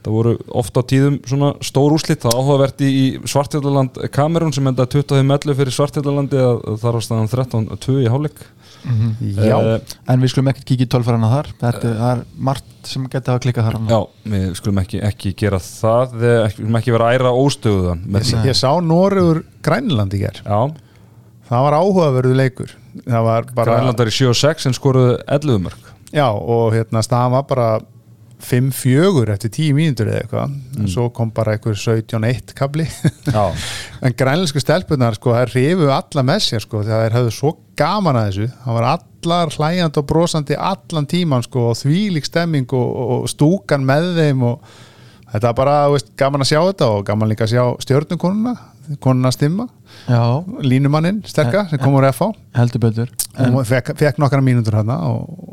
[0.03, 4.67] það voru ofta á tíðum svona stór úslit það áhugavert í, í Svartjallaland Kamerún sem
[4.67, 8.43] enda 20 mellu fyrir Svartjallalandi að þar var staðan 13-2 í hálfleik.
[8.83, 9.79] Já, Eh,
[10.11, 11.47] En við skulum ekkert kíkja í tölfærana þar.
[11.61, 13.77] Þetta það er margt sem geti að klika þar.
[13.87, 18.01] Já, við skulum ekki, ekki gera það við ekki- við skulum ekki vera æra óstöðuðan
[18.11, 20.59] ég, ég sá Noregur Grænland í ger Já,
[21.47, 22.69] Það var áhugaverðu leikur.
[23.07, 27.43] Það var bara Grænlandar í 7-6 en skoruðu 11 mörg Já, og hérna staðan var
[27.49, 27.69] bara
[28.43, 30.53] 5-4 eftir 10 mínútur eða eitthvað.
[30.77, 30.87] Mm.
[30.91, 32.87] svo kom bara einhver 17-1 kabli
[34.05, 38.19] en grænlensku stelpunar sko, það rifu alla með sér sko, þegar þeir höfðu svo gaman
[38.19, 38.47] að þessu.
[38.63, 43.87] Það var allar hlæjandi og brosandi allan tíman sko, og þvílík stemming og, og stúkan
[43.87, 44.75] með þeim og
[45.31, 48.53] þetta var bara veist, gaman að sjá þetta og gaman líka að sjá stjörnukonuna
[48.99, 49.67] konuna stimma,
[50.09, 53.11] Já, línumanninn sterka sem kom úr FH heldur betur.
[53.69, 55.52] Fekk, fekk nokkra mínútur hana og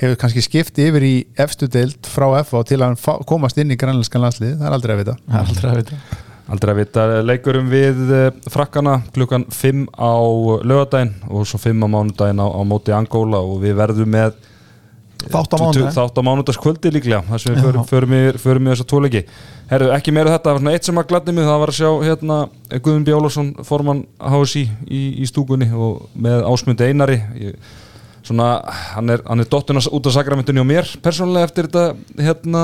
[0.00, 3.78] hefur kannski skipt yfir í efstu deild frá FH til að fá, komast inn í
[3.80, 5.16] grænlenskan landslið, það er aldrei að vita.
[5.28, 6.00] Það er aldrei að vita.
[6.48, 7.06] Aldrei að vita.
[7.28, 10.16] Leikurum við eh, frakkana klukkan 5 á
[10.64, 14.38] lögadaginn og svo 5 á mánudaginn á, á móti Angóla og við verðum með
[15.18, 15.94] Þátt á mánudaginn.
[15.96, 19.24] Þátt á mánudagskvöldi líklega þar sem við förum, förum, í, förum í þessa tóleiki
[19.68, 21.44] Herru, ekki meira þetta, það var svona eitt sem að gladdi mig.
[21.44, 22.36] Það var að sjá hérna
[22.86, 27.18] Guðun Bjálfarsson formann HSI í, í stúkunni og með ásmundi einari.
[27.36, 27.74] Ég,
[28.28, 28.48] svona,
[28.94, 32.62] hann er, er dottun út af sakramentinu og mér persónulega eftir þetta hérna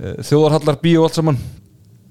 [0.00, 1.38] eh, þjóðarhallar bíó og allt saman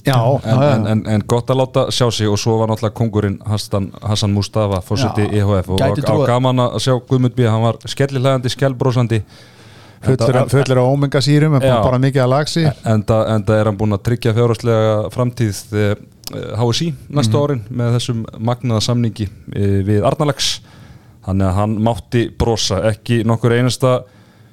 [0.03, 0.71] Já, en, já, já.
[0.75, 4.33] en, en, en gott að láta sjá sig og svo var náttúrulega kongurinn Hassan, Hassan
[4.35, 7.45] Mustafa fórseti Já, EHF og á gaman að sjá Guðmund B.
[7.47, 9.21] hann var skellilhægandi, skellbrósandi
[10.03, 14.03] fullur á omega sírum en bara mikið að lagsi enda, enda er hann búinn að
[14.09, 15.93] tryggja fjárháslega framtíð eh,
[16.59, 17.43] HSI næsta Mhm.
[17.45, 20.57] árin með þessum magnaða samningi eh, við Arnalags
[21.25, 22.81] þannig að hann mátti brosa.
[22.91, 24.01] Ekki nokkur einasta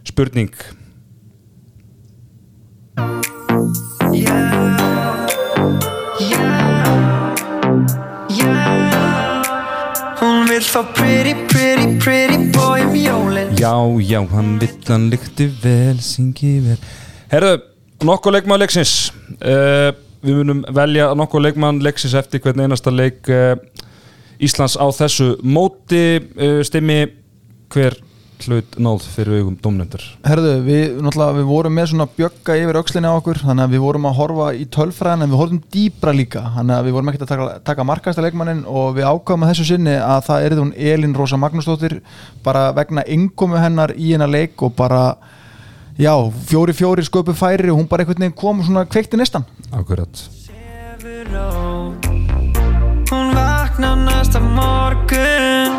[0.06, 0.52] spurning.
[10.20, 16.78] Hún vill fá pretty, pretty, um Já, já, hann vill hann lykti vel, syngi vel.
[17.32, 17.58] Herðu,
[18.04, 19.10] nokkuð leikmann leiksins.
[19.40, 23.54] Uh, Við munum velja nokkuð leikmann leiksins eftir hvern einasta leik uh,
[24.40, 26.04] Íslands á þessu móti.
[26.36, 27.02] Uh, Stimmi,
[27.70, 27.98] hver
[28.46, 33.18] hlut náð fyrir augum domnendur Herðu, við, við vorum með svona bjögga yfir aukslinni á
[33.18, 36.76] okkur þannig að við vorum að horfa í tölfræðin en við horfum dýbra líka þannig
[36.76, 39.96] að við vorum ekkert að taka, taka markasta leikmannin og við ákvæmum að þessu sinni
[39.98, 41.98] að það er hún Elin Rósa Magnúsdóttir
[42.46, 45.04] bara vegna innkomu hennar í hennar leik og bara
[46.00, 46.14] já,
[46.50, 50.28] fjóri fjóri sköpu færi og hún bara einhvern veginn kom og svona kveikti nestan Akkurat
[53.80, 55.70] Vaknar næsta morgun.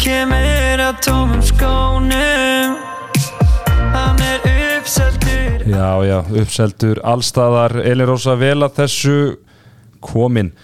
[0.00, 2.78] Kemur að tómum skónum.
[3.92, 4.46] Hann er
[4.78, 5.66] uppseldur.
[5.68, 7.76] Já, já, uppseldur allstaðar.
[7.84, 9.16] Elin Rósa vel að þessu
[10.00, 10.54] komin.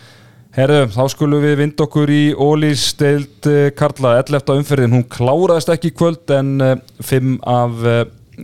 [0.56, 4.16] Herðu, þá skulum við vind okkur í Ólís deild eh, Karla.
[4.22, 4.56] 11.
[4.56, 7.84] umferðin, hún kláraðist ekki kvöld en 5 af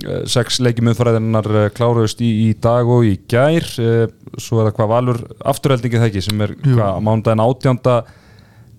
[0.05, 3.67] 6 leikjum umferðinnar eh, kláraðist í, í dag og í gær.
[3.81, 4.07] Eh,
[4.39, 5.19] svo er það hvað valur
[5.53, 6.77] afturheldingið það ekki sem er Jú.
[6.77, 8.01] hvað, mánudaginn 18.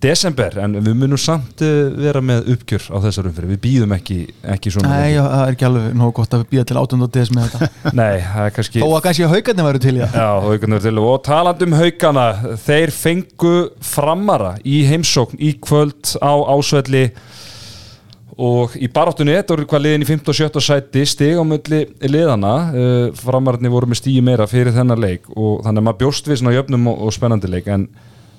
[0.03, 4.17] desember en við munum samt eh, vera með uppgjör á þessar umferði, við býðum ekki,
[4.55, 7.07] ekki svona Nei, já, það er ekki alveg nógu gott að við býja til 18.
[7.17, 10.27] des með þetta Nei, það er kannski þó að kannski haugarnir væru til það Já,
[10.45, 12.27] haugarnir til og talandi um haugana
[12.67, 13.55] þeir fengu
[13.95, 17.07] framara í heimsókn í kvöld á ásvelli
[18.37, 23.07] og í baráttunni þetta voru hvað liðin í 15 og 17 sæti mulli liðana uh,
[23.17, 26.53] framararnir voru með stíu meira fyrir þennan leik og þannig að maður bjóst við svona
[26.53, 27.87] jöfnum og, og spennandi leik en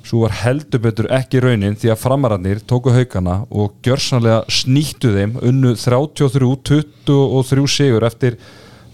[0.07, 5.35] svo var heldur betur ekki raunin því að framararnir tóku haugana og gjörsanlega snýttu þeim
[5.43, 8.39] unnu 33, 23 sigur eftir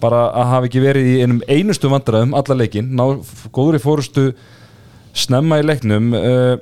[0.00, 3.04] bara að hafa ekki verið í einum einustu vandræðum alla leikin, ná
[3.54, 4.24] góður í fórustu
[5.14, 6.56] snemma í leiknum uh,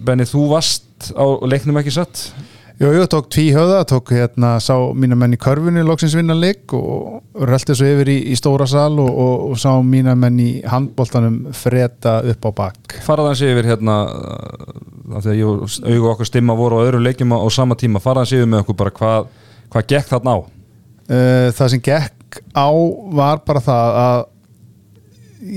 [0.00, 2.30] Benni, þú varst á leiknum ekki satt?
[2.80, 6.72] Jú, jú, tók tví höfða, tók hérna sá mína menn í körfunni loksins vinna leik
[6.72, 10.46] og rölti svo yfir í, í stóra sal og, og, og sá mína menn í
[10.64, 13.96] handboltanum freda upp á bak Faraðans yfir hérna
[15.12, 18.00] af því að ég og augu okkar stimma voru á öðru leikjum á, sama tíma,
[18.00, 19.28] faraðans yfir með okkur bara hvað
[19.74, 20.38] hva gekk þarna á?
[20.40, 22.68] uh, Það sem gekk á
[23.18, 24.22] var bara það að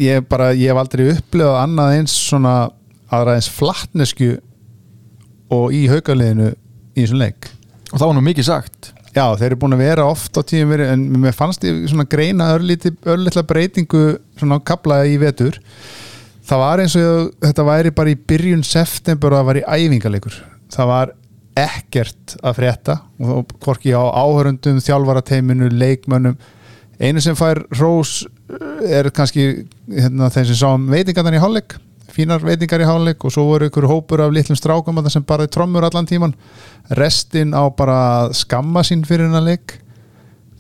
[0.03, 2.57] ég bara, ég hef aldrei upplifað annað eins svona
[3.07, 4.33] aðra eins flattnesku
[5.53, 6.51] og í haugaliðinu
[6.93, 7.49] í þessum leik.
[7.91, 8.93] Og það var nú mikið sagt.
[9.13, 12.07] Já, þeir eru búin að vera oft á tíum verið en mér fannst ég svona
[12.09, 14.05] greina örlítið breytingu
[14.39, 15.59] svona á kapla í vetur.
[16.43, 20.41] Það var eins og þetta væri bara í byrjun september og það var í æfingarleikur
[20.73, 21.13] það var
[21.59, 26.37] ekkert að frétta og þá hvorki á áhörundum þjálfarateiminu, leikmönnum.
[26.97, 28.23] Einu sem fær rós
[28.85, 31.77] er kannski hérna, þeim sem sáum veitingarnar í hálfleik
[32.13, 35.47] fínar veitingar í hálfleik og svo voru ykkur hópur af litlum strákum þarna sem bara
[35.51, 36.35] trommur allan tíman
[36.99, 39.79] restin á bara að skamma sín fyrir hennar leik.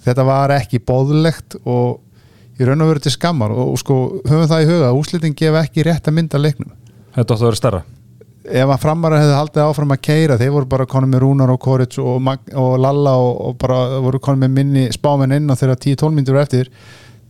[0.03, 2.01] Þetta var ekki bóðlegt og
[2.59, 5.35] í raun og veru til skammar og, og sko höfum það í huga að úslitin
[5.37, 6.71] gefa ekki rétt að mynda leiknum.
[7.13, 7.83] Þetta átti að vera stærra.
[8.43, 11.61] Ef að framara hefði haldið áfram að keira þeir voru bara konum með Rúnar og
[11.63, 12.25] Koric og,
[12.59, 16.39] og Lalla og, og bara voru konum með minni spámen inn og þeirra 10-12 myndir
[16.41, 16.71] eftir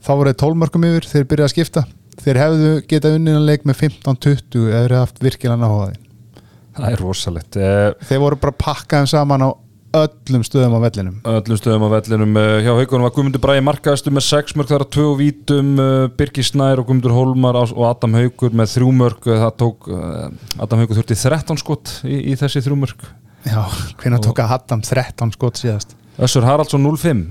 [0.03, 1.86] þá voru þeir 12 mörgum yfir þeir byrjaði að skipta
[2.23, 5.99] þeir hefðu getað unnið leik með 15-20 eða hefðu haft virkilega náhugaði
[6.73, 7.57] Það er rosalegt.
[7.62, 9.49] Eh, þeir voru bara pakkaðum saman á
[9.93, 11.17] öllum stöðum á vellinum.
[11.29, 14.86] Öllum stöðum á vellinum Eh, hjá haugunum var Guðmundur Bræði markaðastu með 6 mörg þar
[14.88, 18.89] að 2 vítum uh, Birgir Snær og Guðmundur Hólmar á- og Adam Haugur með 3
[19.03, 19.86] mörg Eh, það tók
[20.65, 23.05] Adam Haugur þurfti 13 skott í, í þessi 3 mörg
[23.45, 23.62] já,
[24.01, 27.23] hvernig tók að Hattam 13 skot síðast Össur Haraldsson 0-5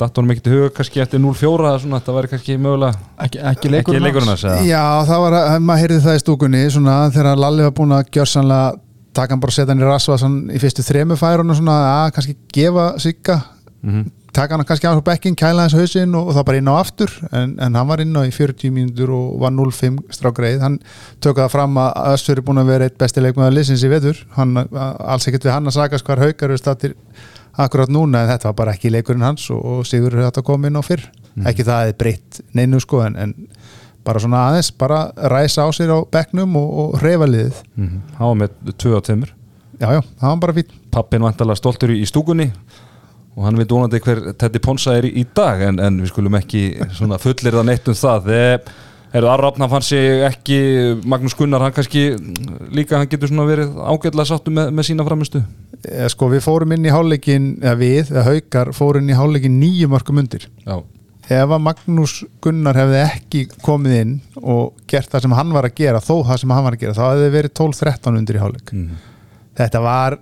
[0.00, 3.72] datornum ekki til huga kannski eftir 0-4 eða svona, það væri kannski mögulega ekki, ekki
[3.74, 4.44] leikurinn ekki leikurinn hans?
[4.48, 4.62] eða?
[4.64, 8.08] Já, það var að, maður heyrði það í stúkunni svona þegar Lalli var búin að
[8.16, 8.72] gjörsanlega
[9.14, 12.36] taka hann bara og setja hann í rasvasan í fyrstu þremu færunum svona að kannski
[12.56, 13.36] gefa sigga,
[13.84, 14.06] Mhm.
[14.32, 17.10] taka hann kannski á bekkin, kæla hans hausinn og, og það bara inn á aftur.
[17.30, 20.80] En, en hann var inn á í 40 mínútur og var 0-5 strákreið hann
[21.20, 24.24] tök það fram að Össur er búin að vera eitt besti leikmaður liðsins í veður
[24.34, 25.76] hann, alls ekkert við hann að
[27.60, 30.48] akkurat núna en þetta var bara ekki leikurinn hans og, og Sigur er þetta að
[30.50, 31.04] koma inn á fyrr.
[31.44, 33.34] Ekki það að það er breytt neinu sko en, en
[34.04, 35.00] bara svona aðeins, bara
[35.32, 37.62] ræsa á sér á bekknum og, og reyfa liðið.
[37.76, 38.00] Mhm.
[38.18, 39.16] hann var með 2 á 2
[39.80, 42.50] já, já, það var bara fín pappin vantalega stoltur í, stúkunni
[43.34, 46.66] og hann veit vonandi hver Teddy Ponsa er í, dag en, en við skulum ekki
[47.18, 48.28] fullir það neitt um það.
[48.28, 48.74] Þegar
[49.14, 50.56] Erðu Arrafn, hann fann sig ekki
[51.06, 52.08] Magnús Gunnar, hann kannski
[52.74, 55.44] líka hann getur svona verið ágætlega sáttu með, með sína framistu
[55.84, 59.56] eða sko við fórum inn í hálfleikin eða við, eða haukar, fórum inn í hálfleikin
[59.60, 60.48] nýju mörgum undir.
[60.64, 60.76] Já,
[61.28, 65.76] ef að Magnús Gunnar hefði ekki komið inn og gert það sem hann var að
[65.78, 68.74] gera þó það sem hann var að gera, þá hefði verið 12-13 undir í hálfleik.
[68.74, 69.02] Mm.
[69.60, 70.18] þetta var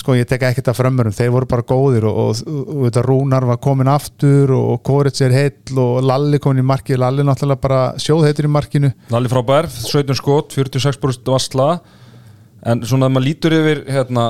[0.00, 3.46] sko ég tek ekkert af frömmurum, þeir voru bara góðir og, og, og, þetta Rúnar
[3.48, 7.82] var komin aftur og, Korits er heill og Lalli komin í markið, Lalli náttúrulega bara
[8.02, 8.90] sjóðheitur í markinu.
[9.14, 11.68] Lalli frábær, 17 skot 46% vassla
[12.64, 14.28] en svona ef maður lítur yfir hérna,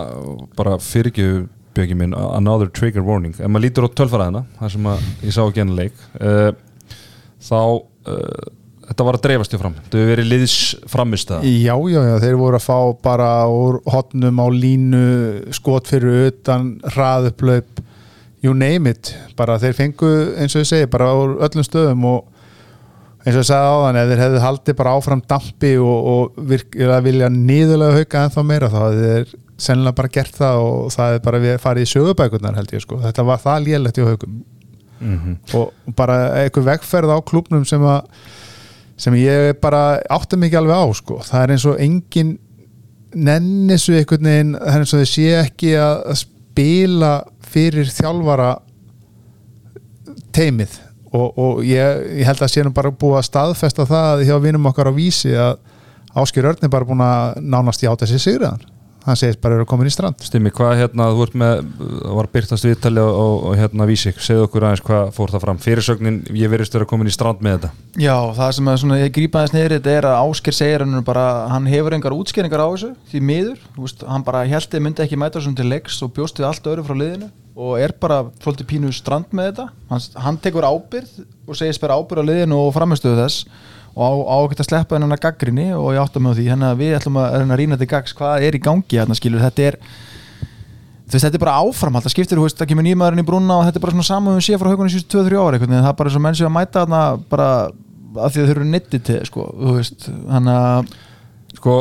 [0.58, 1.28] bara fyrir ekki
[1.74, 3.34] bjöggi minn, another trigger warning.
[3.38, 6.50] Ef maður lítur á tölfaraðina, það sem að ég sá ekki enn leik uh,
[7.42, 8.52] þá uh,
[8.88, 9.78] þetta var að dreifast í fram.
[9.84, 10.58] Þetta hefur verið liðs
[10.90, 15.06] framist Já, já, já, þeir voru að fá bara úr hotnum á línu
[15.56, 17.82] skot fyrir utan, hraðuplaup
[18.44, 19.14] you name it.
[19.38, 22.30] Bara þeir fengu, eins og ég segi, bara úr öllum stöðum og
[23.24, 27.00] eins og ég sagði áðan, ef þeir hefðu haldið bara áfram dampi og, og virkilega
[27.06, 31.40] vilja nýðulega hauka ennþá meira þá þeir sennilega bara gert það og það hefði bara
[31.44, 34.42] við farið í sögubækurnar held ég sko, þetta var það lélegt í haukum.
[35.04, 35.36] Mm -hmm.
[35.58, 38.04] og bara eitthvað vegferð á klubnum sem að
[39.00, 41.18] sem ég bara átti mikið alveg á sko.
[41.26, 42.36] það er eins og engin
[43.14, 47.12] nennisu einhvern veginn það er eins og þau sé ekki að spila
[47.54, 48.50] fyrir þjálfara
[50.34, 50.78] teimið
[51.14, 54.70] og, og ég, ég held að sé nú bara búið að staðfesta það hjá vinum
[54.70, 55.60] okkar á vísi að
[56.14, 58.62] Áskjör Örn er bara búin að nánast játa sér sigraðan
[59.04, 60.22] hann segist bara að vera komin í strand.
[60.24, 64.20] Stimmi, hvað hérna, þú ert með það var byrtast viðtali og, og, og hérna vísik.
[64.24, 65.60] Segðu okkur aðeins hvað fór það fram.
[65.64, 67.70] Fyrirsögnin, ég verist vera komin í strand með þetta.
[68.00, 70.84] Já, það sem að svona, ég grípa aðeins niður í þetta er að Ásker segir
[70.86, 74.70] hann bara, hann hefur engar útskýringar á þessu því miður, þú veist, hann bara held
[74.72, 77.76] þið myndi ekki mæta svona til leiks og bjóst við allt öðru frá liðinu og
[77.78, 79.68] er bara svolítið pínu strand með þetta.
[79.92, 82.58] Hann, hann tekur ábyrð og segist bara ábyrð á liðinu
[83.94, 86.80] og og á, ekki að sleppa hennar gaggrinni og ég átta mig á því, að
[86.82, 89.78] við ætlum að að rýna til gags hvað er í gangi hérna skilur, þetta er
[91.04, 93.84] veist, þetta er bara áfram það skiptir, það kemur nýmaðurinn í brúna og þetta er
[93.86, 96.22] bara svona saman við séum frá haugunum síðustu 2-3 ára veginn, það er bara svo
[96.24, 97.48] menn sem að mæta þarna bara
[98.22, 100.06] af því að þau eru nittið til, sko, þú veist.
[100.28, 100.92] Þannig að,
[101.58, 101.76] sko,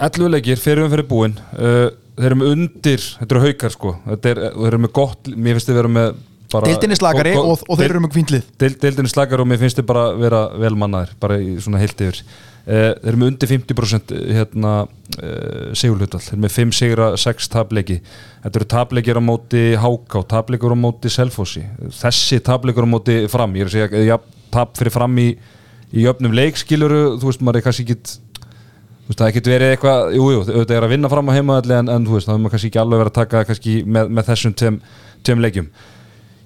[0.00, 3.94] 11 leikir fyrir um fyrir búin uh, þeir eru með undir, þetta eru haukar sko.
[4.08, 6.20] Þetta er, þeir eru með gott, mér finnst þið vera með
[6.52, 9.60] bara, deildinni slagari gott- og, og þeir eru með kvintlið Deild, deildinni slagari og mér
[9.62, 12.22] finnst þið bara vera vel mannaðir, bara í svona heilt yfir.
[12.60, 17.52] Uh, þeir eru með undir 50% hérna uh, sigurhlutvall, þeir eru með 5 sigra 6
[17.54, 18.00] tableiki,
[18.44, 21.64] þetta eru tableikir á móti Háká, tableikur á móti Selfossi,
[22.02, 24.18] þessi tableikur á móti fram, ég er að segja, ja,
[24.52, 25.30] tab fyrir fram í,
[25.94, 28.18] í jöfnum leik skiluru, þú veist, maður er kannski ekki
[29.10, 31.74] Þú veist, það getur verið eitthvað, jú, jú, auðvitað er að vinna fram á heimaðalli
[31.80, 34.12] en, en þú veist, það er maður kannski ekki alveg verið að taka kannski með,
[34.14, 34.52] með þessum
[35.26, 35.66] tveim leikjum.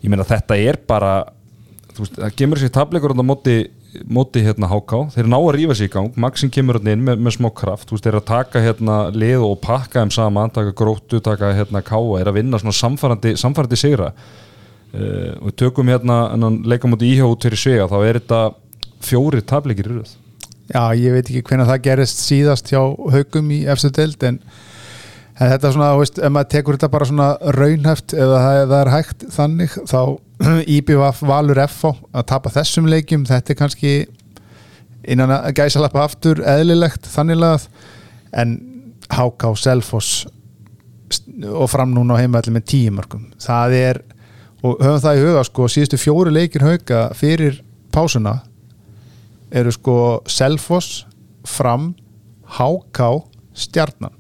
[0.04, 1.14] Ég meina þetta er bara,
[1.96, 3.54] veist, það kemur sér tableikur á móti,
[4.04, 7.22] móti hérna HK, þeir ná að rífa sér í gang, Maxin kemur hérna inn með,
[7.24, 11.22] með smá kraft, veist, þeir að taka hérna lið og pakka þeim saman, taka gróttu,
[11.24, 14.10] taka hérna káa, er að vinna svona samfærandi, samfærandi sigra.
[14.94, 16.18] uh, og tökum hérna
[16.68, 18.42] leikamóti íhjá út fyrir svega þá er þetta
[19.04, 20.12] fjóri tableikir í röð.
[20.68, 24.38] Já, ég veit ekki hvernig það gerist síðast hjá haugum í efstu deild en,
[25.34, 28.92] en þetta er svona, veist, ef maður tekur þetta bara svona raunhæft eða það, er
[28.92, 30.00] hægt þannig, þá
[30.76, 33.94] IBVF valur FH að tapa þessum leikjum þetta er kannski
[35.10, 37.58] innan að gæsalappa aftur eðlilegt þanniglega
[38.40, 38.56] en
[39.10, 40.24] HK Selfoss
[41.50, 44.00] og fram núna á heimaðli með tíu mörgum það er,
[44.64, 47.60] og höfum það í huga sko, síðustu fjóri leikir hauga fyrir
[47.94, 48.38] pásuna
[49.54, 49.96] eru sko
[50.30, 51.04] Selfoss,
[51.44, 51.92] Fram
[52.56, 53.10] HK,
[53.54, 54.14] Stjarnan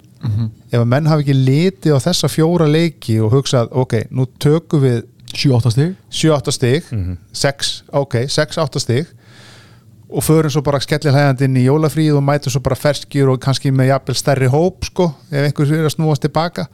[0.74, 4.82] ef að menn hafi ekki litið á þessa fjóra leiki og hugsað ok, nú tökum
[4.82, 5.02] við
[5.34, 5.94] 7-8 stig.
[6.10, 6.90] 7-8 stig
[7.44, 7.70] 6,
[8.02, 9.12] ok, 6-8 stig
[10.14, 13.40] og förum svo bara skellir hægandi inn í jólafríð og mætum svo bara ferskjur og
[13.42, 16.68] kannski með jafnvel stærri hóp sko, ef einhver er að snúast tilbaka.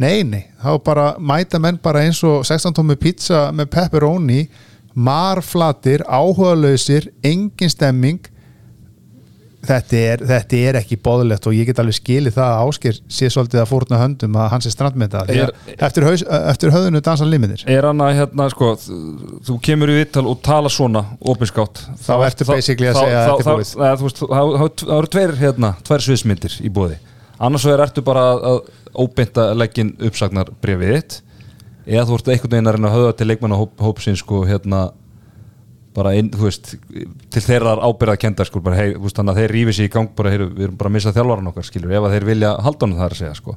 [0.00, 4.46] Nei, nei, þá bara mæta menn bara eins og 16 tómi pizza með pepperoni
[4.94, 8.30] marflatir, áhugalausir engin stemming
[9.66, 13.28] þetta er, þetta er ekki bóðlegt og ég get alveg skilið það að Ásker sé
[13.32, 18.00] svolítið að fórna höndum að hans er strandmynda eftir, eftir höfðinu dansa liminir Er hann
[18.04, 21.84] að hérna sko þú kemur í vittal og tala svona opinskátt.
[22.00, 25.36] Þá ertu basically að segja þá, þá, þá, þú veist, þá, þá, þá eru tveir
[25.40, 27.00] hérna, tvær sviðsmyndir í bóði
[27.40, 28.62] annars vegar ertu bara að,
[29.00, 31.20] óbeinta leggin uppsagnar brefið þitt.
[31.90, 34.90] Eða þú ert einhvern veginn að höfða til leikmanna hóp, hópsins sko hérna
[35.94, 36.74] bara inn, þú veist,
[37.34, 39.92] til þeirra ábyrða kendar sko, bara hei, þú veist, þannig að þeir rífi sér í
[39.96, 42.50] gang bara, heyru, við erum bara að missa þjálfaran okkar skilur, ef að þeir vilja
[42.62, 43.56] halda honum það að segja sko.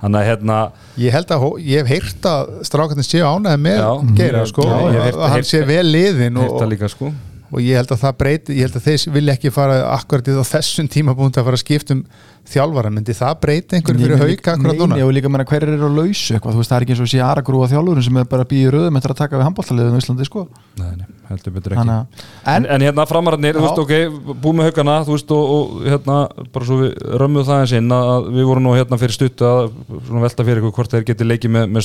[0.00, 0.58] Þannig að hérna
[0.96, 3.90] Ég held að, ég hef heyrt að strákarnir séu ánæði með Já.
[4.16, 7.10] Geira sko, Já, hef að heyrt- hann heyrt- sé vel liðin og, heyrta líka sko
[7.50, 10.36] og ég held að það breyti, ég held að þeir vilja ekki fara akkurat í
[10.50, 12.04] þessum tímabúndi að fara að skipta um
[12.50, 14.96] þjálfara, myndi það breyti einhverju fyrir hauka akkurat núna?
[14.96, 17.02] Nei, og líka meina hverjir eru á lausu eitthvað, þú veist, það er ekki eins
[17.04, 19.98] og sé Aragrúa þjálfurinn sem er bara að býja röðum eftir að taka við handbóltaliðum
[19.98, 20.40] í Íslandi, sko.
[20.80, 21.82] Nei, nei, heldur betur ekki.
[21.82, 22.04] Þannig að,
[22.40, 23.94] En, en, en hérna framararnir, þú veist, ok,
[24.40, 26.16] búið með haugana, þú veist, og, og hérna,
[26.54, 26.90] bara svo við
[27.22, 29.70] römmuð það eins inn að við vorum nú hérna fyrir stutt að
[30.08, 31.82] svona velta fyrir hvort þeir geti leikið með, með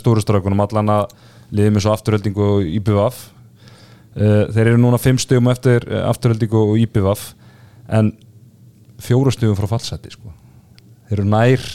[4.15, 7.27] þeir eru núna fimm stugum eftir uh, afturöldingu og IBVF,
[7.99, 8.13] en
[9.03, 10.31] fjóru stugum frá fallseti, sko.
[11.09, 11.67] Þeir eru nær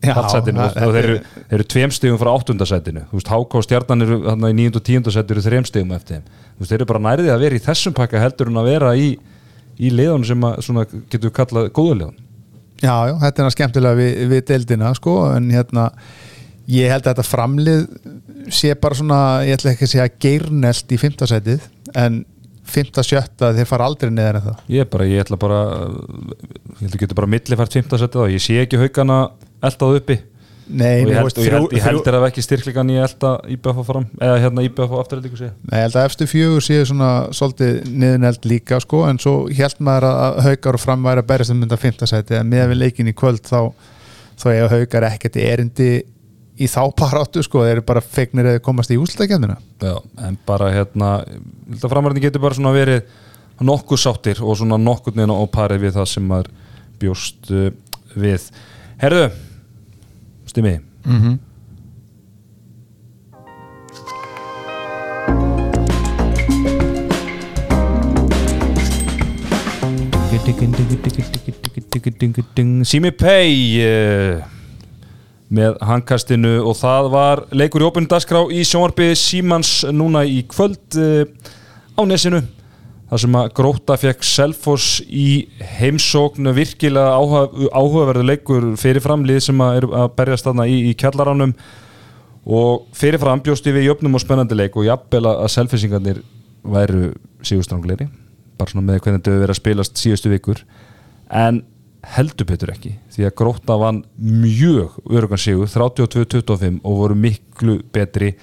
[0.00, 1.16] Já, fallsetinu og þeir eru,
[1.52, 3.02] eru tveim stigum frá áttundasætinu.
[3.10, 6.22] Þú veist, HK og Stjarnan eru í níund og tíundasætinu eru þreim stigum eftir
[6.68, 9.12] þeir eru bara nærðið að vera í þessum pakka heldur en að vera í,
[9.80, 12.18] í liðan sem að, svona, getur kallað góða liðan
[12.80, 15.90] Já, já, þetta er skemmtilega við, við deildina sko, en hérna
[16.70, 17.86] ég held að þetta framlið
[18.54, 21.66] sé bara svona, ég ætla ekki að segja geirnelt í fimmtasætið
[21.98, 22.22] en
[22.70, 24.64] fimmta, sjötta, þeir fara aldrei neðar en það.
[24.70, 25.60] Ég bara, ég ætla bara
[26.78, 29.22] ég held að getur bara millifært fimmtasætið og ég sé ekki haugana
[29.66, 30.20] eldað uppi.
[30.70, 34.36] Nei, og ég held, held, held er að ekki styrklegan ég elda IBF fram, eða
[34.44, 38.78] hérna IBF afturöldingu sé Nei, ég held að efstu fjögur séu svona svolítið niðurneld líka
[38.84, 42.38] sko, en svo held maður að haukar og fram væri að berjast um mynda fimmtasæti
[42.38, 43.72] en með við leikin í kvöld þá
[44.38, 45.90] þá eiga haukar ekkert erindi
[46.60, 49.96] í þá paráttu sko, þeir eru bara fegnir að þeir komast í úslutakefnina Já,
[50.26, 51.10] en bara hérna
[51.80, 53.04] framræðin getur bara svona verið
[53.64, 56.50] nokkuð sáttir og svona nokkuð neina og parið við það sem maður
[57.00, 57.70] bjóst uh,
[58.16, 58.48] við.
[59.00, 59.30] Herðu,
[60.48, 61.38] stimmi mm
[72.84, 73.52] Simi Pay
[73.84, 74.59] uh,
[75.50, 80.98] með handkastinu og það var leikur í opinu dagskrá í sjónvarpi Símans núna í kvöld
[81.00, 81.24] uh,
[81.98, 82.42] á nesinu
[83.10, 85.48] þar sem að Gróta fekk Selfoss í
[85.80, 91.56] heimsókn virkilega áhuga, áhugaverðu leikur fyrirframlið sem að, að berjast þarna í, í kjallaránum
[92.46, 96.22] og fyrirfram bjósti við jöfnum og spennandi leik og jafnvel að selfisingarnir
[96.62, 97.10] væru
[97.42, 98.06] sigurstrangleiri
[98.60, 100.62] bara svona með hvernig þau verið að spilast síðustu vikur.
[101.32, 101.62] En
[102.16, 108.34] heldur betur ekki því að Gróta vann mjög örugan sigur 32-25 og voru miklu betri.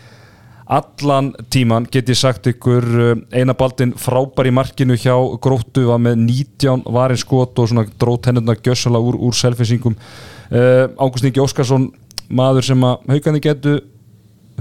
[0.68, 6.02] Allan tíman get ég sagt ykkur uh, eina baldin frábær í markinu hjá Gróttu var
[6.04, 11.40] með 19 varin skot og svona drót hennurna gjössala úr, úr selfinsingum uh, Ágúst Ingi
[11.40, 11.88] Óskarsson
[12.28, 13.78] maður sem að haugandi getu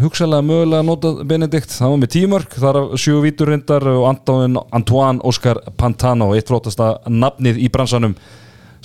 [0.01, 5.23] hugsalega mögulega notað Benedikt það var með tímörk, þar af sjú vítur reyndar og Antoine,
[5.27, 8.15] Oscar Pantano eitt flottasta nafnið í bransanum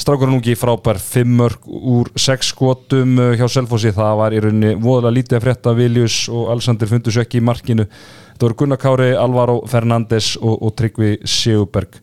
[0.01, 5.17] strákurinn ungi frábær fimmörk úr sex skotum uh, hjá Selfossi, það var í rauninni voðalega
[5.17, 7.85] lítið að frétta Viljus og Alexander fundur svo ekki í markinu.
[8.33, 11.99] Það voru Gunnar Kári, Alvaro Fernandes og, og Tryggvi Sigurberg.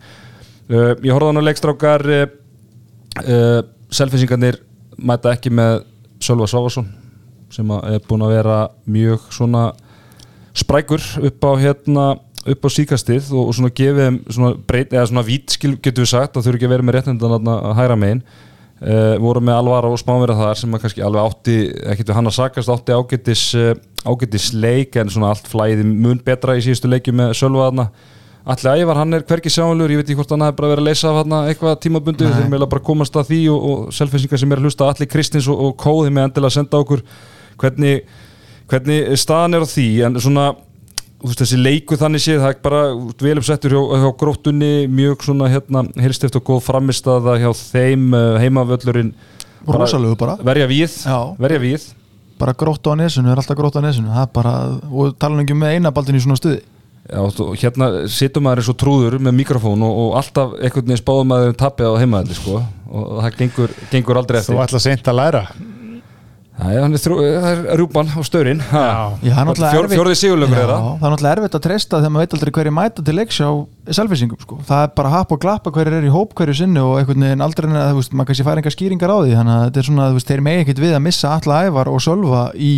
[0.69, 2.25] Uh, ég horfði á hann að leikstrákar uh,
[3.25, 4.61] uh, Selfossingarnir
[4.99, 5.83] mæta ekki með
[6.23, 6.89] Sölva Svávarsson
[7.53, 8.57] sem er búin að vera
[8.91, 9.71] mjög svona
[10.59, 12.07] sprækur upp á hérna
[12.55, 16.13] upp á síkastið og, og svona gefið þeim svona breyt, eða svona vítskil getur við
[16.13, 18.23] sagt að þau eru ekki að vera með réttindan að hæra megin.
[18.79, 21.57] Uh, voru með alvara og smáverða þar sem að kannski alveg átti,
[21.91, 23.73] ekkert við hann að sakast átti ágætis, uh,
[24.07, 27.89] ágætis leik en svona allt flæði mun betra í síðustu leiki með Sölvaðarna
[28.49, 30.87] Allir ævar, hann er hverki sjáanlur, ég veit ekki hvort hann hefði bara verið að
[30.89, 32.37] leysa af hann eitthvað tímabundi, Nei.
[32.39, 35.49] þeir meila bara komast að því og, og selfinsingar sem er að hlusta, allir Kristins
[35.53, 37.03] og, og Kóði með endilega að senda okkur
[37.61, 38.07] hvernig,
[38.73, 40.47] hvernig staðan er á því, en svona
[41.25, 42.83] veist, þessi leiku þannig séð, það er bara
[43.25, 48.39] vel uppsettur hjá, hjá gróttunni mjög svona hérna, helstift og góð framistaða hjá þeim uh,
[48.43, 49.13] heimavöllurinn.
[49.69, 51.19] Verja við, Já.
[51.39, 51.89] verja við.
[52.39, 54.53] Bara grótt á nesunu, er alltaf grótt á nesunu það er bara,
[54.89, 56.61] og tala ekki um með eina baldin í svona stuði.
[57.09, 61.01] Já, þú- hérna situr maður eins og trúður með mikrofón og, og alltaf einhvern veginn
[61.01, 64.81] spáðum maður um tapja á heimaðalli sko og það gengur, gengur aldrei Þú eftir ætla
[64.85, 65.43] seint að læra
[66.59, 67.59] Það er, er, þrjú, það er.
[68.59, 71.57] Já, það er náttúrulega Fjór, erfitt- Fjórði sigurlögur Já, er það það er náttúrulega erfitt
[71.59, 73.51] að treysta þegar maður veit aldrei hverju mæta til leiks á
[73.99, 74.59] selfisingum sko.
[74.67, 77.45] það er bara happ og glappa hverju er í hóp hverju sinni og einhvern veginn
[77.47, 80.09] aldrei en að maður kannski fær enga skýringar á því þannig að þetta er svona,
[80.19, 82.73] veist, þeir megi ekkit við að missa alla ævar og sölva í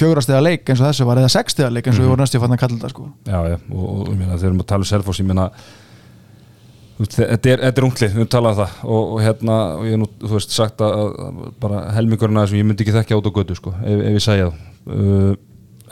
[0.00, 2.54] fjórastega leik eins og þessu var eða sextega leik eins og við vorum næstu fann
[2.54, 3.06] að kalla þetta sko.
[3.26, 5.46] Já, já, og, og ég meina, þegar við erum að tala um Selfoss, ég meina
[7.08, 8.80] þetta er, er unglið, við erum talað um það.
[8.84, 12.60] Og, og hérna, og ég hef nú, þú veist, sagt að, bara helmingurinn að þessum,
[12.60, 15.38] ég myndi ekki þekkja át og götu, sko, ef, ef ég segja það uh,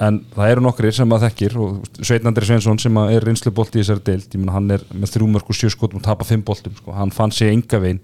[0.06, 4.04] en það eru nokkrir sem að þekkir og Sveitnandri Sveinsson sem er reynslubolt í þessari
[4.06, 6.76] deild, ég meina, hann er með þrjú mörg og sjö skotum og tapa fimm boltum,
[6.78, 7.98] sko, hann fann sig enga veginn,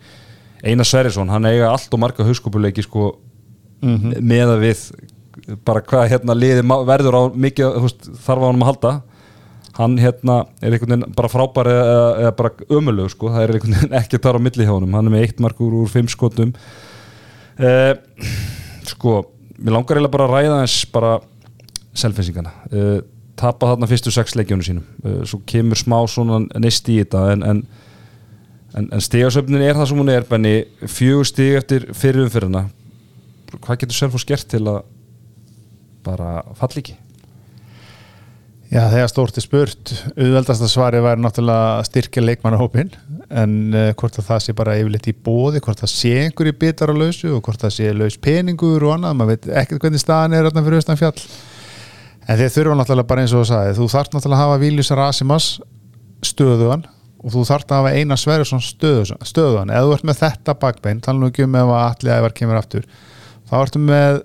[0.64, 3.12] Einar Sverrisson, hann eiga allt og marga hauskopuleiki, sko
[3.84, 4.84] með að við
[5.66, 8.92] bara hvað hérna liði verður á mikið, þú veist, þarf á hann að halda
[9.74, 13.76] hann hérna er einhvern veginn bara frábær eða, eða bara ömulög sko, það er einhvern
[13.78, 14.94] veginn ekki þar á milli hjá honum.
[14.94, 16.52] Hann er með eitt markur úr fimm skotum.
[17.58, 17.94] Uh,
[18.90, 19.22] sko
[19.58, 21.12] mér langar eiginlega bara að ræða eins bara
[21.94, 22.96] selfinsingana uh,
[23.38, 24.86] tapa þarna fyrstu sex leikjónu sínum.
[25.04, 27.64] Uh, svo kemur smá svona neist í þetta en, en,
[28.78, 30.56] en, en stigasöfnin er það sem hún er benni.
[30.86, 32.68] Fjögur stig eftir fyrir umfyrirna
[33.62, 34.82] hvað getur Selfoss gert til að
[36.04, 36.96] bara falla ekki
[38.74, 42.88] Já, þegar stórt er spurt auðveldasta svari væri náttúrulega að styrkja leikmannahópin
[43.30, 46.90] en uh, hvort að það sé bara yfirleitt í bóði hvort það sé einhverju bitar
[46.90, 50.34] á lausu og hvort það sé laus peningur og annað maður veit ekkert hvernig staðan
[50.34, 51.22] er fyrir austan fjall.
[52.26, 54.90] En þeir þurfa náttúrulega bara eins og þú sagði þú þarft náttúrulega að hafa Víljus
[54.98, 55.46] Rasimas
[56.26, 56.82] stöðuðan
[57.22, 60.98] og þú þarft að hafa Einar Sverjesson stöðu, stöðuðan eða þú ert með þetta bakbein,
[61.04, 62.90] tala nú ekki um ef að allir ævar kemur aftur
[63.46, 64.18] þá ertu með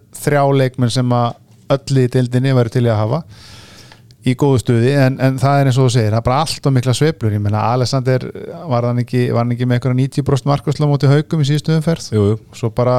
[4.27, 6.67] í góðu stuði en, en það er eins og þú segir það er bara allt
[6.67, 7.35] og mikla sveiflur.
[7.37, 8.25] Ég menna Alexander
[8.73, 12.11] var hann ekki, var hann ekki með eitthvað 90% markværsla móti haugum í síðustu umferð?
[12.15, 12.37] Jú, jú.
[12.59, 12.97] svo bara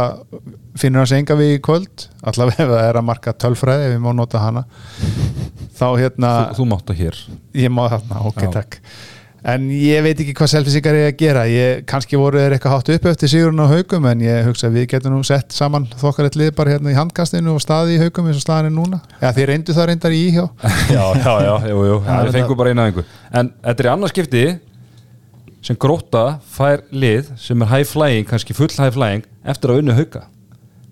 [0.80, 2.08] finnur hann sig enga við í kvöld.
[2.24, 4.64] Allavega ef það er að marka tölfræði ef ég má nota hana.
[5.80, 7.22] Þá hérna, Þú, þú mátt það hér.
[7.60, 8.52] Ég má þarna, ok, Já.
[8.60, 8.80] takk
[9.44, 11.42] en ég veit ekki hvað selfisingar er að gera.
[11.48, 14.76] Ég, kannski voru þeir eitthvað hátt upp eftir sigurinn á haugum en ég hugsa að
[14.80, 18.28] við getum nú sett saman þokkarett lið bara hérna í handkastinu og staði í haugum
[18.28, 19.00] eins og staðan er núna.
[19.22, 20.46] Já, þið reyndu það reyndar í íhjá.
[20.96, 24.44] Já, já, já, jú, jú, þetta- fengum bara eina einhver En þetta er annars skipti
[25.64, 26.24] sem gróta
[26.56, 30.22] fær lið sem er high flying, kannski full high flying eftir að unnu hauka.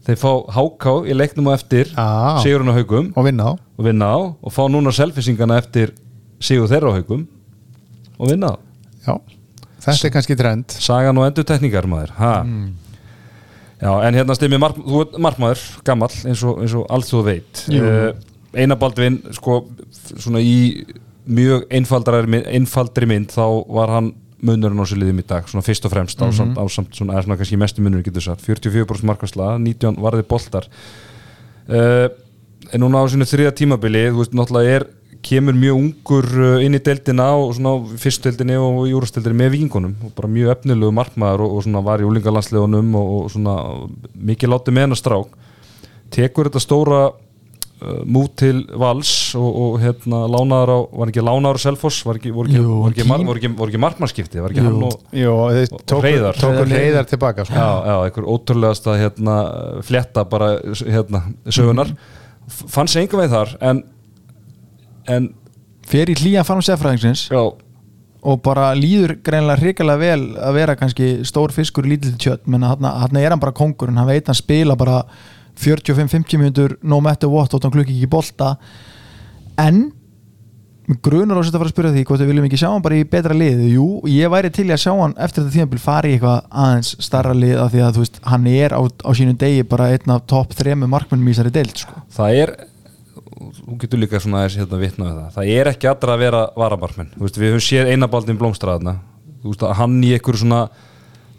[0.08, 2.04] Þeir fá háká í leiknum og eftir Já.
[2.40, 3.52] sigurinn á haugum og vinna á.
[3.56, 5.92] og vinna á og fá núna selfisingana eftir
[6.40, 7.26] sigur þeirra á haugum
[8.18, 8.52] og vinna.
[9.06, 10.74] Á Já, þetta er kannski trend.
[10.84, 12.10] Sagan og endur tekníkar maður.
[12.18, 12.32] Ha.
[13.78, 17.60] Já, en hérna stimmi mark, þú ert markmaður, gamall eins og, og allt þú veit.
[17.70, 18.10] Uh,
[18.58, 19.60] Einabaldvin, sko
[20.18, 20.82] svona í
[21.28, 24.12] mjög einfaldri, mynd- þá var hann
[24.42, 27.36] munurinn á sér liðum í dag svona fyrst og fremst ásamt, ásamt svona, eða svona
[27.38, 28.42] kannski mestu munurinn getur sagt.
[28.46, 30.66] 44% markværsla, 19 varði boltar.
[31.68, 32.08] Uh,
[32.72, 34.86] en núna á svona þriða tímabili, þú veist, náttúrulega er
[35.28, 39.94] kemur mjög ungur uh, inn í deildina og svona fyrstdeildinni og í úrastdeildinni með vingunum
[40.08, 43.56] og bara mjög efnilegu markmaður og, og svona var í úlingalandslegunum og, og svona
[44.32, 45.36] mikið látið með hennar strák
[46.14, 51.60] tekur þetta stóra uh, mút til vals og, og hérna lánaður á, var ekki lánaður
[51.60, 54.54] á Selfoss, var ekki, voru ekki, Jú, voru ekki, voru ekki, voru ekki markmannskipti, var
[54.54, 54.70] ekki Jú.
[54.70, 56.40] hann og þeir Og tóku, Hreiðar.
[56.40, 56.72] tóku Hreiðar.
[56.80, 57.58] reyðar tilbaka sko.
[57.60, 59.36] já, já, einhver ótrúlegasta hérna,
[59.84, 61.22] fletta bara hérna,
[61.52, 61.92] sögunar
[62.48, 63.84] F- fann sig enga veið þar en,
[65.08, 65.32] en
[65.88, 67.40] fer í hlýjan farm sefræðingsins já,
[68.28, 72.66] og bara líður greinlega hrikalega vel að vera kannski stór fiskur í lítill tjött menn
[72.66, 75.02] hann er hann bara kongur hann veit hann spila bara
[75.58, 78.54] 45-50 minnur no matter what þótt hann klukki ekki í bolta.
[79.58, 79.88] En
[81.04, 82.98] grunar á sér að fara að spyrja því hvort við viljum ekki sjá hann bara
[82.98, 83.64] í betra lið.
[83.74, 87.34] Jú, ég væri til að sjá hann eftir þetta tímabil fara í eitthvað aðeins starra
[87.36, 90.24] lið af því að þú veist, hann er á, á sínum degi bara einn af
[90.30, 92.04] topp þremu markmennum í þessari deild sko.
[92.14, 92.54] það er
[93.38, 96.42] þú getur líka svona aðeins hérna vitna við það það er ekki allra að vera
[97.16, 98.98] veist, við höfum séð einabaldin blómstraðna
[99.48, 100.62] að hann í einhverju svona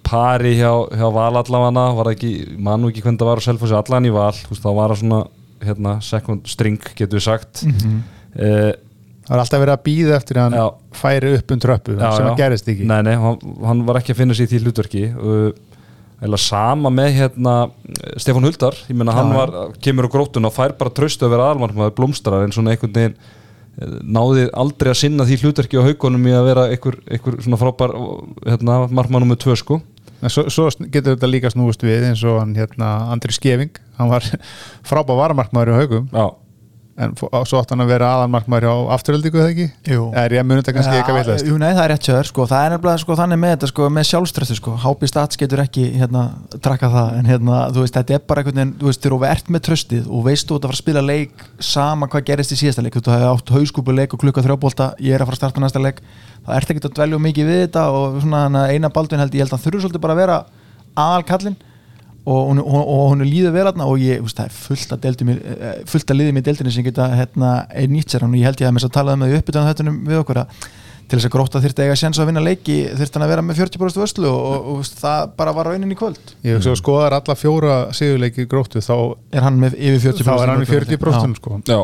[0.09, 3.69] pari hjá, hjá val allavana var það ekki, mann ekki hvernig það var að selfa
[3.69, 5.19] sig allan í val, veist, þá var það svona
[5.65, 7.99] hérna, second string, getur við sagt mm -hmm.
[9.29, 10.67] Það var alltaf verið að býða eftir að hann Já.
[10.91, 12.31] færi upp um tröppu Já, sem já.
[12.31, 15.03] að gerist ekki Nei, nei, hann, hann var ekki að finna sér í því hlutverki
[15.13, 15.51] uh,
[16.25, 17.55] eða sama með hérna
[18.19, 19.53] Stefán Huldar, ég meina hann var
[19.83, 23.15] kemur á grótun og fær bara tröstu að vera almarmaður blómstrar en svona einhvern veginn
[23.15, 27.61] eh, náði aldrei að sinna því hlutverki á haugunum í að vera einhver, einhver svona
[27.61, 27.95] frábær
[28.43, 29.79] hérna, markmannum með tvö sko.
[30.27, 33.71] Svo, svo getur þetta líka snúist við eins og hann hérna Andri Skeving.
[33.95, 34.25] Hann var
[34.89, 36.09] frábær varamarkmaður í haugum.
[36.11, 36.25] Já,
[36.99, 39.67] en svo átt hann að vera aðalmarkmaður hjá afturöldingu eða ekki?
[39.87, 40.07] Jú.
[40.19, 41.47] Er ég að muni þetta kannski eitthvað villast?
[41.47, 43.87] Jú, nei, það er rétt sjöður, sko, það er nefnilega sko, þannig með þetta, sko,
[43.95, 46.25] með sjálfstressu, sko Hápi Stats getur ekki, hérna,
[46.59, 49.53] trakka það en hérna, þú veist, þetta er bara einhvern veginn þú veist, þú ert
[49.55, 52.59] með tröstið og veist þú ert að fara að spila leik sama hvað gerist í
[52.59, 55.63] síðasta leik þú hefði átt hauskúpuleik og klukka þrjábólta ég er að fara að starta
[55.63, 56.03] næsta leik
[56.45, 59.55] það ert ekki að dvelja mikið við þetta og svona eina baldvin held ég held
[59.55, 60.37] að þurfi svolítið bara að vera
[60.99, 61.57] aðalkallinn
[62.25, 64.91] og hún, hún, og hún er líður verðarna og ég, þú veist, það er fullt
[64.95, 68.21] að, deildum, í- eh, fullt að liðið mér deildinni sem geta hérna, er nýtt sér
[68.25, 68.33] hann.
[68.35, 70.19] Og ég held ég að með þess að tala um það í uppbytun þetta við
[70.23, 70.59] okkur að
[71.09, 73.41] til þess að gróta þyrfti að eiga sjans að vinna leiki þyrfti hann að vera
[73.47, 76.19] með 40% vörslu og, og, og það bara var raunin í kvöld.
[76.45, 78.93] Ég hugsa að skoðar alla fjóra sigurleiki gróttu þá,
[79.33, 81.57] er hann með yfir 40% þá er hann í 40% sko.
[81.65, 81.79] já,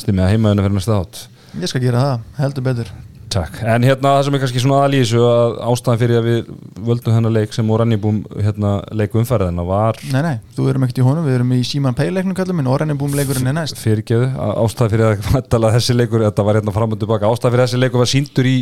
[0.00, 1.20] stimmið að heimaðinu fyrir næsta átt
[1.60, 2.94] ég skal gera það, heldur betur
[3.34, 6.50] Takk, en hérna það sem er kannski svona aðlýsu að ástæðan fyrir að við
[6.86, 11.06] völdum hennar leik sem Orannibúm hérna, leiku umfæriðina var Nei, nei, þú erum ekkert í
[11.06, 13.80] honum, við erum í Síman Pay leiknum kallum minn, orðinni búum leikurinn er næst.
[13.82, 14.28] Fyrirgeðu,
[14.62, 17.68] ástæðan fyrir að vantala þessi leikur, þetta var hérna fram og tilbaka ástæðan fyrir að
[17.72, 18.56] þessi leikur var síndur í,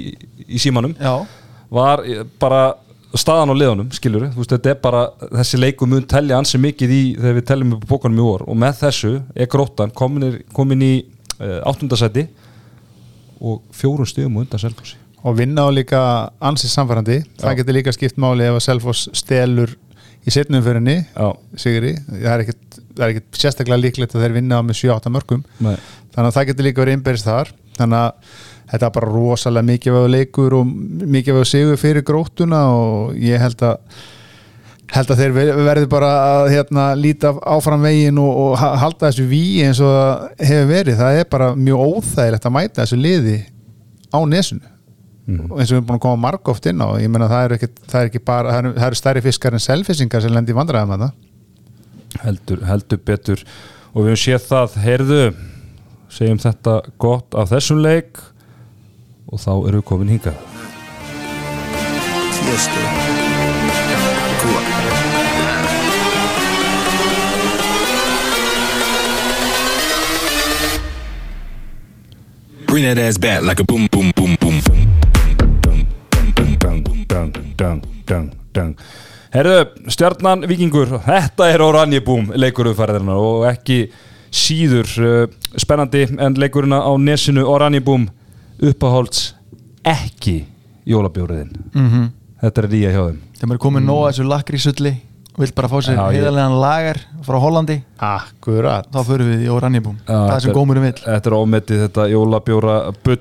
[0.48, 1.14] í símanum Já,
[1.72, 2.62] var eh, bara
[3.12, 5.02] staðan á liðunum, skilur þú veist, þetta er bara,
[5.42, 8.20] þessi leikur mun telja ansi mikið í þegar við teljum upp bókunum
[12.16, 12.24] í
[13.42, 14.98] og fjórum stöðum undan Selfossi.
[15.22, 16.02] Og vinna á líka
[16.42, 19.74] ansið samfærandi það getur líka skipt máli ef að Selfoss stelur
[20.22, 21.28] í setnumförinni Já,
[21.58, 25.12] sigri, það er ekkit, það er ekkit sérstaklega líklegt að þeir vinna á með 7-8
[25.14, 25.76] mörgum nei,
[26.14, 27.52] þannig að það getur líka verið innberist þar.
[27.78, 28.34] Þannig að
[28.72, 30.74] þetta er bara rosalega mikið vegu leikur og
[31.16, 34.02] mikið vegu sigur fyrir grótuna og ég held að
[34.92, 39.08] held að þeir ver- verði bara að hérna, líta áfram veginn og, og ha- halda
[39.08, 40.98] þessu ví eins og það hefur verið.
[41.00, 43.38] Það er bara mjög óþægilegt að mæta þessu liði
[44.12, 44.68] á nesunu
[45.32, 46.88] og eins og við erum búin að koma margóft inn á.
[47.00, 49.54] Ég meina það er ekki, það er ekki bara það eru, það eru stærri fiskar
[49.56, 53.44] en selfisingar sem lendi í vandræðum að það heldur, heldur betur.
[53.94, 55.22] Og við höfum séð það, heyrðu
[56.12, 58.20] segjum þetta gott af þessum leik.
[59.32, 60.36] Og þá erum við komin hingað.
[62.42, 63.11] Tiesto.
[64.42, 64.60] Cuba.
[72.66, 74.60] Bring that ass back like a boom, boom, boom, boom.
[79.32, 83.78] Herðu, stjarnan vikingur, þetta er Oranjebúm leikurumfærðirna og ekki
[84.28, 85.22] síður uh,
[85.56, 88.08] spennandi en leikurina á nesinu Oranjebúm
[88.60, 89.30] uppáhalds
[89.84, 90.42] ekki
[90.84, 91.54] jólabjóriðin.
[91.72, 93.18] mm Þetta er nýja hjá þeim.
[93.38, 94.92] þegar maður er komin nóg að þessu lakrísulli
[95.38, 100.12] vill bara fá sér heiðarlegan lagar frá Hollandi, Akkurat þá förum við í Oraniebúm Já,
[100.12, 102.74] það er sem gómurum vill Þetta er ómetið þetta jólabjóra
[103.06, 103.20] bull.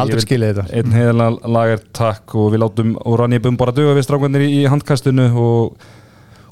[0.00, 0.64] Aldrei skilið þetta.
[0.80, 5.28] Einn heiðalega lagar takk og við látum Oranjebúm bara duga við strákvæmdir í, í handkastinu
[5.38, 5.76] og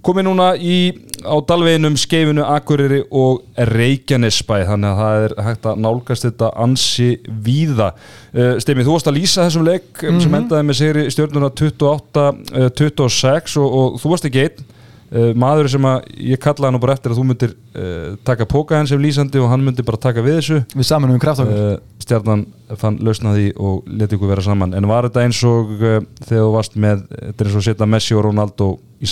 [0.06, 0.78] komið núna í,
[1.22, 7.10] á Dalveginum, Skeifinu, Akureyri og Reykjanesbæ þannig að það er hægt að nálgast þetta ansi
[7.46, 7.92] víða.
[8.32, 13.56] Uh, Steimi, þú varst að lýsa þessum leik mm sem endaði með sigri stjórnuna 28-26
[13.60, 14.68] og, og þú varst ekki einn.
[15.10, 18.78] Uh, maður sem að ég kallaði nú bara eftir að þú myndir uh, taka póka
[18.78, 20.60] hans sem lýsandi og hann myndir bara taka við þessu.
[20.70, 22.44] Við saman um kraft okkur uh, stjarnan
[22.78, 24.76] fann lausnaði og leti ykkur vera saman.
[24.78, 27.90] En var þetta eins og uh, þegar þú varst með þetta er eins og setja
[27.90, 28.70] Messi og Ronaldo
[29.02, 29.10] í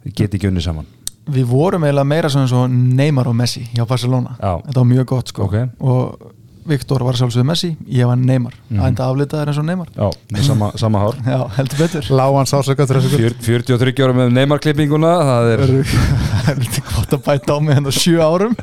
[0.00, 0.86] samalið geti ekki unni saman
[1.30, 4.62] við vorum eiginlega meira svona eins og Neymar og Messi hjá Barcelona Já.
[4.66, 5.56] þetta var mjög gott sko Ok.
[5.80, 6.30] og
[6.70, 8.80] Viktor var sjálfsögðu Messi ég var Neymar, mm Mhm.
[8.80, 8.86] -hmm.
[8.88, 12.86] enda aflitaður eins og Neymar já, með sama, sama hár já, heldur betur Lágan sásöka
[12.86, 17.52] þrjá sekund Fjör, 43 ára með Neymar klippinguna það er, það er gott að bæta
[17.56, 18.54] á mig hennar sjö árum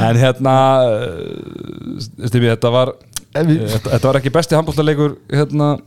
[0.00, 0.54] en hérna
[2.26, 2.92] Stifi, þetta var
[3.34, 5.78] við, þetta, var ekki besti handbóltarleikur hérna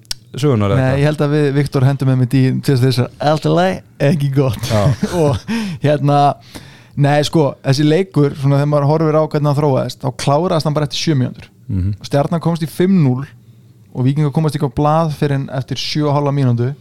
[0.42, 1.00] sögunar eða Nei, hvað?
[1.00, 4.30] ég held að við, Viktor hendum með mig í til þess að alltaf leið, ekki
[4.36, 4.72] gott.
[5.24, 5.42] Og
[5.84, 6.20] hérna
[6.96, 10.78] nei sko, þessi leikur svona þegar maður horfir á hvernig hann þróaðist þá kláraðist hann
[10.78, 11.50] bara eftir 7 mínútur.
[11.68, 11.96] Mhm.
[12.06, 13.26] stjarnan komst í 5-0
[13.96, 16.74] og vikingar komast ekki á blað fyrir en eftir 7,5 mínútu.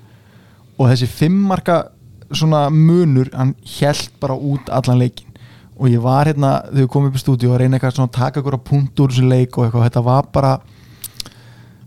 [0.79, 1.77] Og þessi 5 marka
[2.35, 5.31] svona munur hann held bara út allan leikin
[5.75, 8.19] og ég var hérna þegar við komum upp í stúdíu og reyna eitthvað svona að
[8.19, 10.53] taka ykkur að punkt úr þessu leik og eitthvað, þetta var bara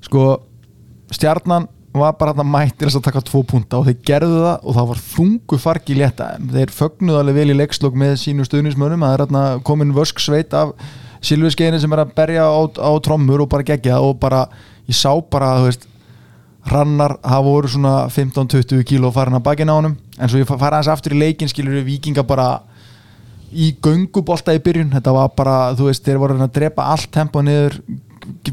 [0.04, 0.24] sko
[1.14, 4.76] stjarnan var bara mætt til þess að taka tvo punta og þeir gerðu það og
[4.78, 6.28] það var þungu fargi létta.
[6.54, 10.22] Þeir fögnuðu alveg vel í leikslokk með sínu stuðnismönum að það er þarna komin vörsk
[10.22, 10.76] sveit af
[11.26, 14.44] Silviskeiðin sem er að berja á, á trommur og bara gegja og bara,
[14.86, 15.88] ég sá bara veist,
[16.70, 19.96] hrannar hafa voru svona 15-20 kíló farin að bakina á honum.
[20.20, 22.60] En svo ég fa- fara aðeins aftur í leikin skilur við vikinga bara
[23.50, 24.92] í göngubolta í byrjun.
[24.94, 27.80] Þetta var bara, þú veist, þeir voru að að drepa allt tempo niður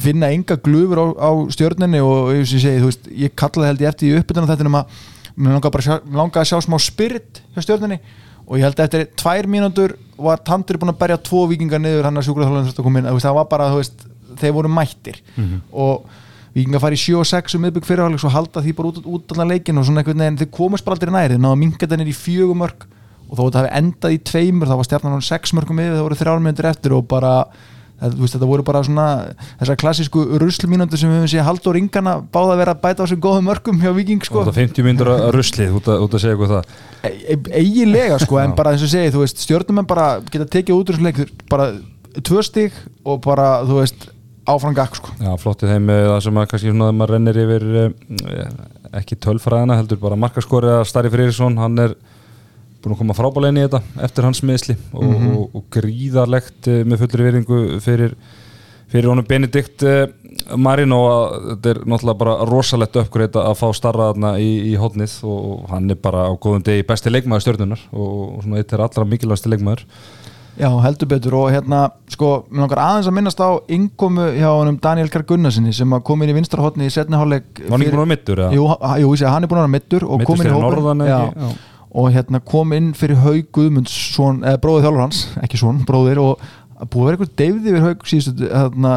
[0.00, 4.18] finna enga glufur á, á stjörninni og segi, veist, ég kallaði held ég eftir í
[4.20, 4.98] uppbytun þetta um að
[5.34, 7.98] mér langaði að sjá, smá spirit hjá stjörninni
[8.44, 12.20] og ég held eftir tvær mínútur var Tandur búin að berja tvo vikingar niður hann
[12.20, 12.28] að
[13.16, 14.04] veist, það var bara, veist
[14.40, 15.20] þeir voru mættir.
[15.72, 16.04] Og
[16.54, 19.34] vikingar fari í 7 og 6 um miðbygg fyrirháleik og halda því bara út, út
[19.34, 21.32] allan leikin og svona einhvern veginn, þeir komast bara aldrei nær.
[21.32, 22.86] Þeir náðu að minga þetta niður í fjögumörk
[23.24, 26.06] og þó þetta hafi endað í tveimur þá var stjarnan hann 6 mörgum yfir, það
[26.06, 27.32] voru þrjár mínútur eftir og bara
[28.00, 29.06] það, veist, þetta voru bara svona
[29.60, 33.04] þessar klassísku ruslmínútur sem við höfum séð Halldór Ingana báða að vera að bæta á
[33.04, 34.42] þessum góðum mörgum hjá Viking sko.
[34.42, 36.64] og það 50 myndur að ruslið út að, segja eitthvað það
[37.04, 40.78] E- e- eiginlega sko, en bara eins og segi, þú veist, stjórnum bara geta tekið
[40.78, 41.70] út úr þessu leik, bara
[42.22, 44.08] tvö stig og bara, þú veist
[44.48, 45.12] áfram gakk sko.
[45.20, 48.50] Já, flottið þeim með það sem að kannski svona að maður rennir yfir eh,
[49.00, 51.94] ekki tölfræðina heldur bara markaskorið að Starri Freyrisson hann er
[52.84, 56.82] búin að koma frábælega inn í þetta eftir hans meðsli og, og, og gríðarlegt eh,
[56.88, 58.16] með fullri veringu fyrir,
[58.92, 60.04] fyrir honum Benedikt eh,
[60.60, 65.16] Marino að þetta er náttúrulega bara rosalegt uppgreita að fá starra þarna í, í hotnið
[65.30, 68.84] og hann er bara á góðum degi besti leikmaður stjörnunar og, og svona eitt er
[68.84, 69.86] allra mikilvægsti leikmaður
[70.54, 71.80] Já, heldur betur og hérna,
[72.14, 76.22] sko, mér langar aðeins að minnast á innkomu hjá honum Daniel Karl Gunnarsinni sem kom
[76.22, 78.54] inn í vinstra í setni hálfleik Var hann ekki búin að vera eða?
[78.54, 78.68] Jú,
[79.02, 80.68] jú, hann er búin að vera mittur og fyrir hópinn.
[80.68, 81.16] norðan, Já.
[81.16, 81.48] ekki?
[81.48, 81.73] Já.
[81.94, 86.44] Og hérna kom inn fyrir Haug Guðmundsson, eða bróðið þjálfur hans ekki svon, bróðir og
[86.90, 88.94] búið að vera eitthvað deyfði yfir Haug síðustu hérna,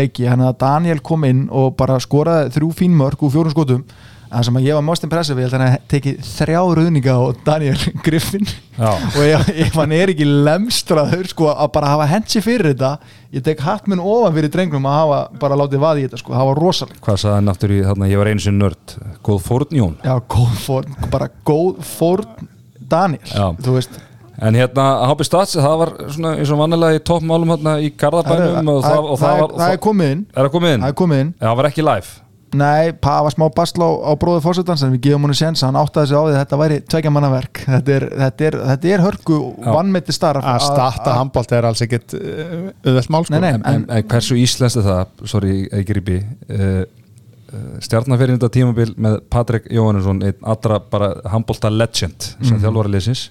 [0.00, 3.84] leiki, hann að Daniel kom inn og bara skoraði þrjú fín mörg úr fjórum skotum
[4.30, 7.22] en sem að ég var most impressive, ég held að hann tekið þrjá ruðninga á
[7.46, 8.46] Daniel Griffin.
[8.80, 12.92] Og ef, ef hann er ekki lemstraður sko að bara hafa hensi fyrir þetta.
[13.34, 16.36] Ég tek hatt minn ofan fyrir drengnum að hafa bara látið vaði í þetta sko,
[16.36, 18.94] það var rosalega Hvað sagði hann aftur í þarna, ég var einu sinni nörd.
[19.26, 19.98] Góð fórn Jón.
[20.06, 22.48] Já, góð fórn, bara góð fórn
[22.90, 23.50] Daniel, Já.
[23.62, 24.00] þú veist.
[24.40, 28.70] En hérna, HB Stats, það var svona eins og vannilega í toppmálum hérna í Garðabænum
[28.72, 30.22] og, það, og það, það, var það er komið inn.
[30.32, 30.84] Er það komið inn?
[30.86, 31.32] það er komið inn.
[31.42, 35.04] Það var ekki live Nei, það var smá basla á, á bróði fórsetans en við
[35.06, 37.94] gefum henni séns, hann áttaði sig á því að þetta væri tvekja manna verk þetta
[37.94, 39.68] er, þetta er, þetta er hörku Já.
[39.76, 43.38] vannmeti starf að starta handbólt er alls ekkit auðvelt mál sko.
[43.38, 45.54] En, en, en hversu íslenskt er það, sorry,
[45.86, 52.56] grípi uh, uh, stjarnafyrir þetta tímabil með Patrik Jóhannesson einn allra bara handbólta legend sem
[52.56, 52.64] mm.
[52.64, 53.28] þjálfari leysins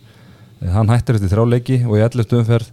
[0.67, 2.39] hann hættir eftir þrjáleiki og í 11.
[2.41, 2.71] umferð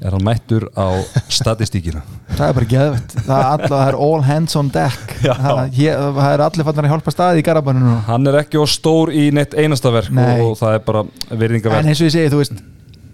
[0.00, 0.88] er hann mættur á
[1.28, 2.02] statistíkina?
[2.38, 5.14] Það er bara geðvett það það er all hands on deck.
[5.44, 8.64] Það, hér, það er allir fannar að hjálpa staði í garabanninu hann er ekki á
[8.70, 10.38] stór í neitt einasta verk Nei.
[10.40, 12.62] og, það er bara en virðingaverk eins og ég segi, þú veist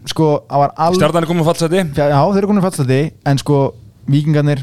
[0.06, 1.82] sko, all stjarnan er komið fallseti.
[1.96, 3.60] Já, já, þeir eru komin fallstætti en sko,
[4.10, 4.62] vikingarnir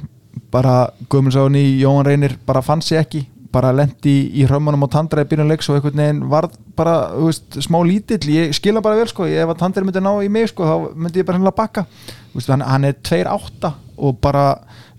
[0.53, 0.75] bara
[1.09, 5.23] Guðmundsson í Jóhann Reynir bara fann sig ekki, bara lendi í, í hrömmunum og tandra
[5.23, 8.23] í byrjun leiks og einhvern veginn varð bara, veist, smá lítill.
[8.33, 11.21] Ég skila bara vel, sko, ef að tandra myndi ná í mig sko, þá myndi
[11.21, 11.85] ég bara hennilega bakka.
[12.33, 13.73] Veist, hann, hann er 2-8
[14.03, 14.45] og bara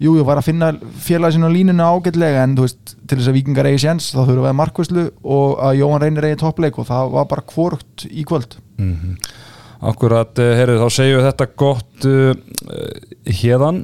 [0.03, 0.71] jú, ég var að finna
[1.03, 4.45] félagi sinna á línuna ágætlega en veist, til þess að vikingar eigi séns þá við
[4.45, 8.59] að markvæslu og að Jóhann Reynir eigi toppleik og það var bara kvorugt í kvöld.
[9.85, 12.31] Akkurat, uh, heyrðu, þá segjum við þetta gott uh,
[12.71, 13.83] uh, hérðan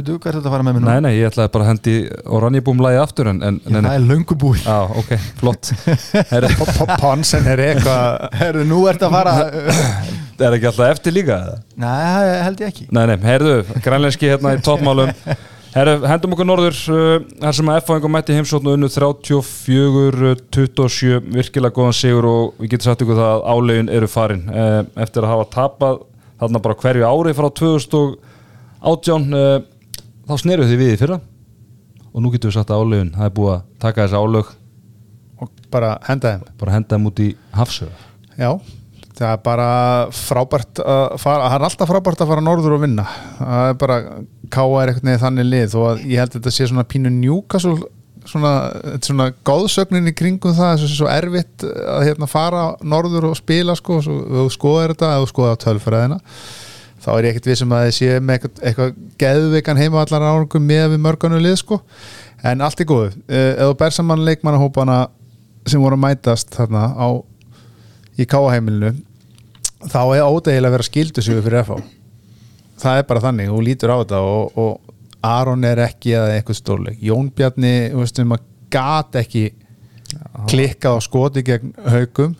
[0.00, 0.86] Veitu, hvað er þetta að fara með mér nú?
[0.88, 1.94] Nei, nei, ég ætlaði bara að hendi
[2.38, 5.68] Oranjebúm lagi aftur en, en nei, það er löngu búi Já, ok, flott.
[7.02, 9.34] Ponsen er eitthvað Herðu, nú ert að fara
[10.40, 11.36] Er ekki alltaf eftir líka?
[11.76, 12.84] Nei, það held ég ekki.
[12.96, 15.10] Nei, nei, heyrðu, grænlenski hérna í toppmálum.
[15.74, 21.92] Herru, hendum okkur norður uh, þar sem að F-fæðingum mætti heimsóknu unnu 34-27 virkilega góðan
[21.98, 24.44] sigur og við getum sagt ykkur það að álegin eru farin.
[24.48, 26.00] Uh, eftir að hafa tapað
[26.40, 29.60] þarna bara hverju ári frá 2018 uh,
[30.30, 31.20] þá sneru þið við í fyrra.
[32.10, 34.52] Og nú getum við sagt að álegin það er búið að taka þessi álög.
[35.40, 36.54] Og bara henda þeim.
[36.60, 38.08] Bara henda þeim út í hafsöðu
[38.40, 38.50] Já,
[39.18, 39.70] það er bara
[40.16, 43.06] frábært að fara, það er alltaf frábært að fara norður og vinna.
[43.36, 43.96] Það er bara,
[44.54, 47.74] káa er eitthvað þannig lið og ég held að þetta sé svona pínu njúka svo,
[48.30, 48.54] svona,
[48.94, 53.76] er svona góðsögnin í kringum það, þessu svo erfitt að hérna fara norður og spila
[53.78, 56.20] sko, svo, ef þú skoðar þetta, þú skoðar tölfræðina
[57.00, 60.66] þá er ég ekkert vissum að þið sé með eitthvað, eitthvað geðveikan heima allar árangum
[60.66, 61.80] með við mörganu lið sko.
[62.46, 64.98] En allt er góð, þú ber saman leikmannahópana
[65.68, 67.08] sem voru að mætast þarna á
[68.20, 68.94] í káaheimilinu
[69.90, 71.80] þá er ódegilega að vera skildusögu fyrir FH
[72.80, 76.56] það er bara þannig, hún lítur á þetta og, og Aron er ekki eða eitthvað
[76.56, 77.00] stórleik.
[77.04, 79.42] Jón Bjarni, þú veist um að gat ekki
[80.50, 82.36] klikkað á skoti gegn haugum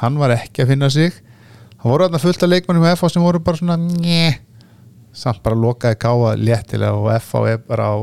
[0.00, 1.14] hann var ekki að finna sig
[1.84, 4.32] það voru þarna fullt af leikmannum hjá FH sem voru bara svona njö
[5.14, 7.96] samt bara lokaði káa léttilega og FH er bara á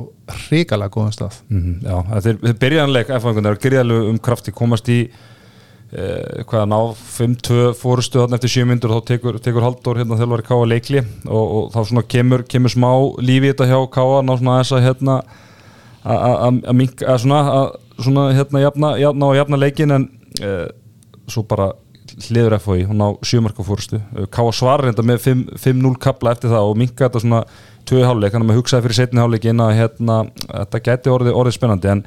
[0.45, 1.41] hrikalega góðum stað.
[1.51, 4.99] Mhm, Já, þetta er, er byrjanleik F-fangunar, gríðalegu um krafti komast í
[5.91, 10.15] eh, hvað ná 5-2 fórustu þarna eftir 7 myndur og þá tekur, tekur Halldór hérna
[10.21, 14.31] þjálfari Káa leikli og, og þá svona kemur, kemur smá lífi þetta hjá Káa ná
[14.37, 15.19] svona þess að hérna
[16.07, 17.67] að minka, að svona að
[18.01, 20.07] svona hérna jafna, jafna og jafna leikin en
[20.39, 20.67] eh,
[21.27, 21.73] svo bara
[22.29, 23.99] hliður FHI, hún á sjömarka fórustu
[24.33, 27.41] Káa svarar reynda með 5 5-0 kapla eftir það og minka þetta svona
[27.87, 30.17] tvöði háluleik, hann að maður hugsaði fyrir setni háluleikin að hérna,
[30.49, 32.03] þetta gæti orðið, orðið spennandi en,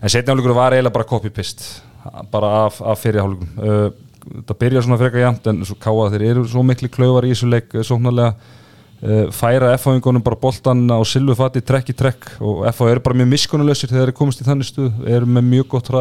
[0.00, 3.90] en setni háluleikur var eiginlega bara copy-paste bara af, af fyrir háluleikum uh,
[4.28, 7.50] þetta byrjar svona frekar jæmt en svo káa þeir eru svo miklu klauvar í þessu
[7.50, 13.04] leik uh, færa F-háingunum bara boltan á silfu fati trekk í trekk og F-há eru
[13.04, 15.92] bara mjög miskunnulösir þegar þeir komist í þannig stuð eru með mjög gott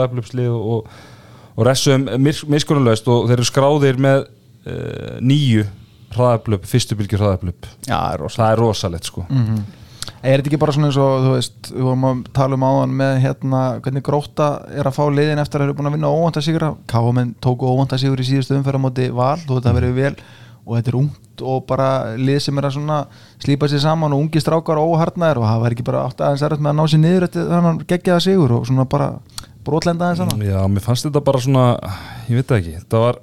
[1.58, 5.66] og, resum miskunnulöst og þeir eru skráðir með uh, nýju
[6.14, 9.28] hraðaflöp, fyrstu bylgjur hraðaflöp Já, það er rosa það er rosalegt sko.
[10.24, 12.94] Er þetta ekki bara svona eins og, þú veist, við vorum að tala um áðan
[13.00, 16.12] með hérna, hvernig gróta er að fá liðin eftir að þeir eru búin að vinna
[16.16, 19.78] óvænta sigra Káamenn tóku óvænta sigur í síðustu umferð á móti val, þú veit að
[19.82, 20.14] verið vel.
[20.68, 22.98] Og þetta er ungt og bara lið sem er að svona
[23.44, 26.64] slípa sér saman og ungi strákar og óhartnaðir og það var ekki bara aðeins erfitt
[26.64, 29.12] með að ná sér niður eftir þannig geggjaða sigur og svona bara
[29.68, 31.68] brotlenda aðeins saman Já, mér fannst þetta bara svona
[32.28, 33.22] ég veit það ekki, þetta var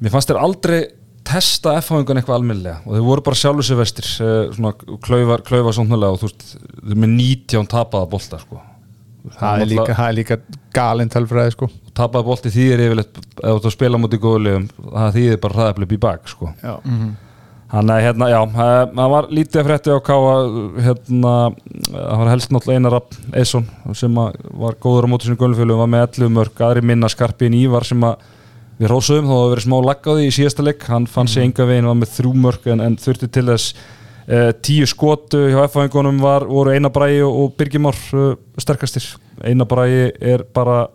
[0.00, 0.80] mér fannst þeir aldrei
[1.30, 4.72] testa F-háingan eitthvað almennilega og þeir voru bara sjálfur sér vestir eh, svona
[5.04, 8.62] klauvar, klauvar svonnulega og þú veist, þeir eru með 19 tapaða bolta sko.
[9.36, 10.40] það er líka, það er líka
[10.74, 15.16] galinn tölfræði sko tapaða bolti þýðir yfirleitt ef þú ert að spila mútið góðlegum það
[15.18, 16.52] þýðir bara hraðaflip í bak sko.
[16.62, 16.74] Já.
[17.70, 20.32] Þannig að hérna, já, eh, það var lítið frétti á Káa,
[20.82, 21.34] hérna,
[21.92, 25.86] það var helst náttúrulega Einar Rapp Eisson sem var góður á móti sinu gölufjölu, var
[25.86, 28.26] með 11 mörg, aðri minna skarpiðin Ívar sem að
[28.80, 31.88] við rósuðum, þá hafa verið smá laggaði í síðasta leik, hann fann sig enga veginn,
[31.90, 36.46] var með þrjú mörg en, en þurfti til þess uh, tíu skotu hjá F-fæðingunum var,
[36.48, 39.06] voru Einar Bræi og, Birgimár uh, sterkastir.
[39.44, 40.86] Einar Bræi er bara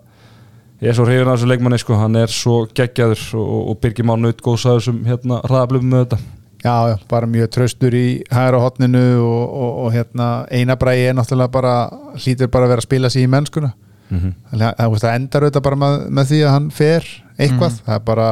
[0.81, 4.19] ég er svo hrifin af þessu leikmanni sko, hann er svo geggjaður og, og Birgimár
[4.19, 6.34] naut góðsaður sem hérna hraðablöfum með þetta.
[6.65, 11.53] Já, já, bara mjög traustur í hægra hotninu og, og, og hérna einabræði er náttúrulega
[11.53, 11.73] bara
[12.17, 13.73] hlýtur bara að vera að spila sig í mennskuna.
[14.05, 14.33] Mhm.
[14.51, 17.07] þannig að það, það endar auðvitað bara með, með því að hann fer
[17.41, 18.27] eitthvað, það er bara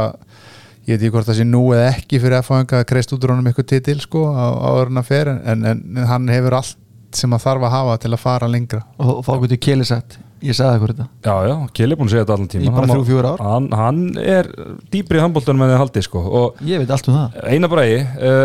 [0.84, 3.26] ég veit ekki hvort það sé nú eða ekki fyrir að fá að kreist út
[3.26, 6.58] úr honum eitthvað titil sko á, á öðrun að fer en, en, en hann hefur
[6.60, 6.78] allt
[7.14, 8.82] sem að þarf að hafa til að fara lengra.
[9.02, 11.06] Og fá okkur til kélisett ég sagði okkur þetta.
[11.26, 13.44] Já, já, Kjell er búin að segja þetta allan tíma Í bara þrjú, fjögur ár.
[13.48, 14.50] hann, hann er
[14.94, 17.38] dýpri í handbóltunum en þið haldið sko og ég veit allt um það.
[17.54, 18.44] Eina bræði uh,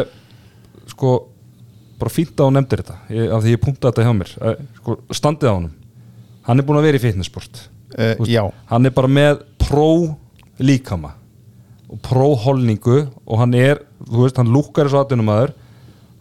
[0.95, 1.13] sko,
[1.99, 4.35] bara fínt að hún nefndir þetta ég, af því ég punktaði þetta hjá mér.
[4.39, 5.75] Uh, sko, standið á honum.
[6.49, 8.43] Hann er búin að vera í fitnessport uh, Þú veist, Já,
[8.73, 9.89] hann er bara með pró
[10.59, 11.15] líkama
[11.89, 15.53] og pró holningu og hann er, þú veist, hann lúkkar þessu aðdunumæður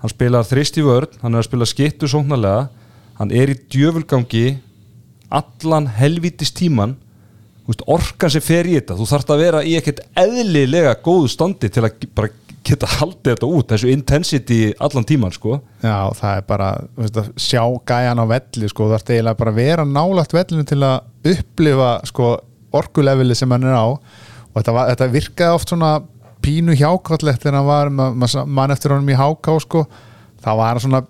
[0.03, 2.67] hann spilar þrist í vörn hann er að spila skittu sóknarlega.
[3.17, 4.43] Hann er í djöfulgangi
[5.30, 6.95] allan helvítis tíman
[7.88, 11.84] orkan sem fer í þetta þú þarft að vera í ekkert eðlilega góðu standi til
[11.84, 12.30] að bara
[12.67, 15.57] geta haldið þetta út, þessu intensity allan tíman sko.
[15.84, 16.69] Já, það er bara
[16.99, 20.80] veist, sjá gæjan á velli sko, það er eiginlega bara að vera nálagt vellinu til
[20.84, 22.32] að upplifa sko,
[22.75, 23.88] orkuleveli sem hann er á.
[23.95, 25.91] Og þetta, var, þetta virkaði oft svona
[26.43, 29.86] pínu hjákvallegt þegar hann var ma- ma- mann eftir honum í háká sko,
[30.43, 31.03] það var svona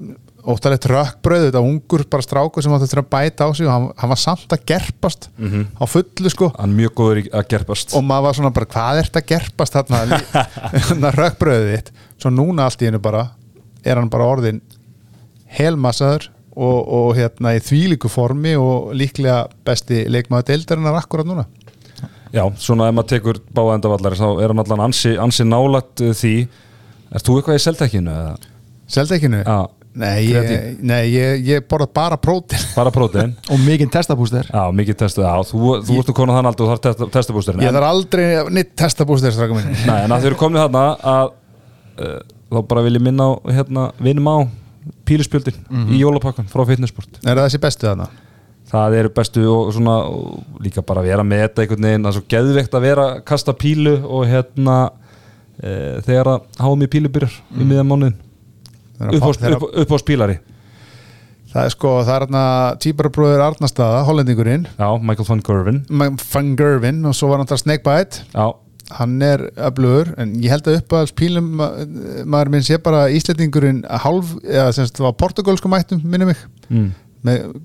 [0.48, 4.12] óttalegt rökkbröð, þetta ungur bara strákur sem átti að bæta á sig og hann, hann
[4.14, 5.28] var samt að gerpast
[5.76, 6.52] á fullu sko.
[6.56, 7.96] Hann mjög góður í að gerpast.
[7.98, 10.22] Og maður var svona bara hvað ert að gerpast þarna?
[10.88, 11.92] Þarna rökkbröðið þitt.
[12.16, 13.28] Svo núna allt í hennu bara
[13.84, 14.64] er hann bara orðin
[15.58, 21.48] helmassaður og, og hérna í þvílíku formi og líklega besti leikmaður deildarinnar akkurat núna.
[22.34, 26.14] Já, svona ef maður tekur báða endavallari þá er hann allan ansi, ansi nálægt uh,
[26.18, 26.36] því.
[27.16, 28.16] Er þú eitthvað í seltekkinu?
[28.16, 28.56] eða?
[28.92, 29.40] Seldekinu?
[29.44, 29.68] Já,
[29.98, 30.52] Nei, ég,
[30.86, 33.34] nei ég, ég borða bara prótin bara prótein.
[33.54, 36.84] Og mikinn testabúster Já, mikið já, þú, þú ert nú konar þann aldrei og þarf
[36.86, 38.28] testa, testabústurinn Ég þarf aldrei
[38.60, 38.86] nýtt
[39.56, 40.86] minni Nei, en að þau eru komnið þarna
[41.16, 42.22] að uh,
[42.54, 44.38] þá bara vil ég minna á hérna, vinum á
[45.08, 45.58] píluspjöldin
[45.92, 48.08] í jólapakkan frá fitnessport Er það þessi bestu þarna?
[48.68, 52.18] það eru bestu og svona og líka bara vera með þetta einhvern veginn það er
[52.18, 54.78] svo geðveikt að vera að kasta pílu og hérna
[55.62, 55.70] e,
[56.08, 58.18] þegar að háum í pílu byrjar í miðan mánuðin
[59.00, 60.38] upp, upp, upp á spílari
[61.48, 62.44] Það er sko, það er hérna
[62.84, 64.66] típarabróður Arnastaða, hollendingurinn.
[64.78, 65.80] Já, Michael van Gerven
[66.20, 68.26] Van Gervin og svo var hann það Snakebite.
[68.34, 68.46] Já,
[69.00, 74.36] hann er öflugur en ég held að uppáhalds pílum maður minn sé bara Íslendingurinn hálf,
[74.46, 76.88] eða sem sagt var portugalsku mættum minni mig, mm.
[77.28, 77.58] með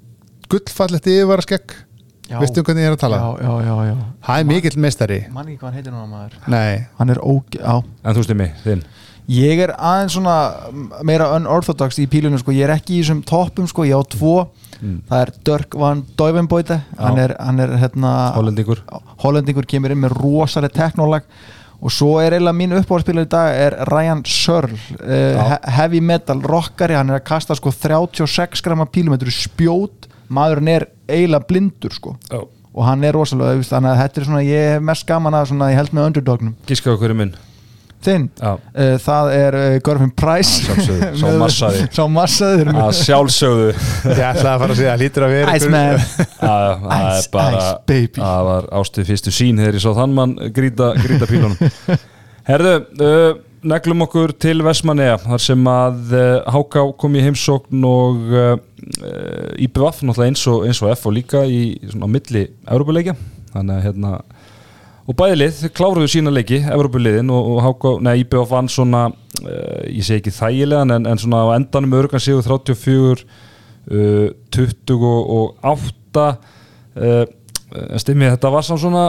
[0.51, 1.77] gullfallegt yfirvara skegg
[2.31, 2.39] Já.
[2.41, 3.21] veistu um hvernig ég er að tala?
[3.21, 3.95] já, já, já, já.
[4.27, 5.23] Það er mikill meistari.
[5.35, 6.37] Mann ekki hvað hann heitir núna maður.
[6.55, 8.87] Nei, hann er óg, já En þú stimi, þinn
[9.31, 10.35] Ég er aðeins svona
[11.07, 14.37] meira unorthodox í pílunum sko, ég er ekki í þessum toppum sko, ég á tvo.
[14.83, 16.81] Það er Dirk van Duyvenboite.
[16.99, 18.83] Hann er, hann er hérna Hollendingur.
[19.23, 21.29] Hollendingur kemur inn með rosalega teknólag
[21.83, 26.95] og svo er eiginlega mín uppáhaldspílar í dag er Ryan Searle uh, heavy metal rockari,
[26.95, 30.11] hann er að kasta sko 36 grama pílum, þetta eru spjót.
[30.33, 32.17] Maðurinn er eiginlega blindur sko.
[32.31, 32.43] Já.
[32.73, 35.49] og hann er rosalega, veist, þannig að þetta er svona ég hef mest gaman að
[35.51, 37.35] svona, ég held með underdognum Gíska okkur er minn
[38.07, 38.57] þinn, uh,
[39.03, 40.63] það er uh, Gorfinn Price.
[40.63, 41.11] Já, sjálfsögðu.
[41.21, 41.85] Sá massaði.
[41.97, 43.69] sá massaði Að sjálfsögðu.
[44.11, 46.03] Ég ætlaði að fara að segja að vera Iceman Já,
[46.43, 48.21] Það er Ice, bara ice, baby.
[48.21, 51.73] Það var ástuð fyrstu sín þegar ég sá þann mann grýta, grýta pílunum.
[52.49, 52.75] Herðu,
[53.07, 53.27] uh,
[53.73, 58.25] neglum okkur til Vestmanneja þar sem að uh, Háká kom í heimsókn og
[59.63, 63.15] IBVF náttúrulega eins og, eins og F og líka í svona á milli Európuleikja
[63.53, 64.17] þannig að hérna
[65.03, 69.03] og bæði lið, þau kláruðu sína leiki Európuliðin og, og Háká, nei IBVF vann svona
[69.11, 73.27] uh, ég segi ekki þægilegan en, en svona á endanum örgan sigur 34
[73.91, 77.25] uh, 28 uh,
[77.99, 79.05] stimmið þetta var svona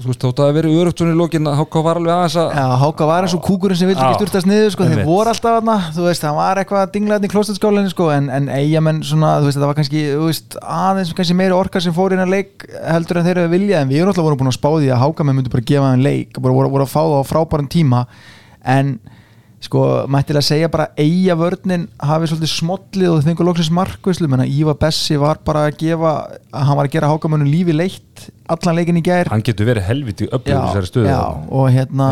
[0.00, 2.36] þú veist þótt að það verið örugt svona í lokin að Háká var alveg aðeins
[2.40, 5.32] að Já, Háka var eins og kúkurinn sem vildi ekki styrtast niður sko, þeir voru
[5.32, 8.48] alltaf þarna, þú veist, það var eitthvað að dingla þarna í klóstetskólinni sko, en, en
[8.54, 12.16] eigamenn svona, þú veist, það var kannski, þú veist, aðeins kannski meiri orka sem fór
[12.16, 14.58] inn að leik heldur en þeir eru vilja, en við erum alltaf voru búin að
[14.58, 17.00] spá því að Háka menn myndi bara gefa þeim leik, bara voru, voru að fá
[17.02, 18.04] það á frábæran tíma,
[18.64, 18.96] en
[19.60, 24.46] sko, mættilega segja bara eiga vörnin hafi svolítið smollið og þau fengur loksins markvislu, menna
[24.48, 26.12] Ívar Bessi var bara að gefa,
[26.52, 29.28] að hann var að gera Hákamönnum lífi leitt allan leikin í gær.
[29.30, 30.32] Hann getur verið helviti í
[30.64, 31.04] þessari stöðu.
[31.50, 32.08] og hérna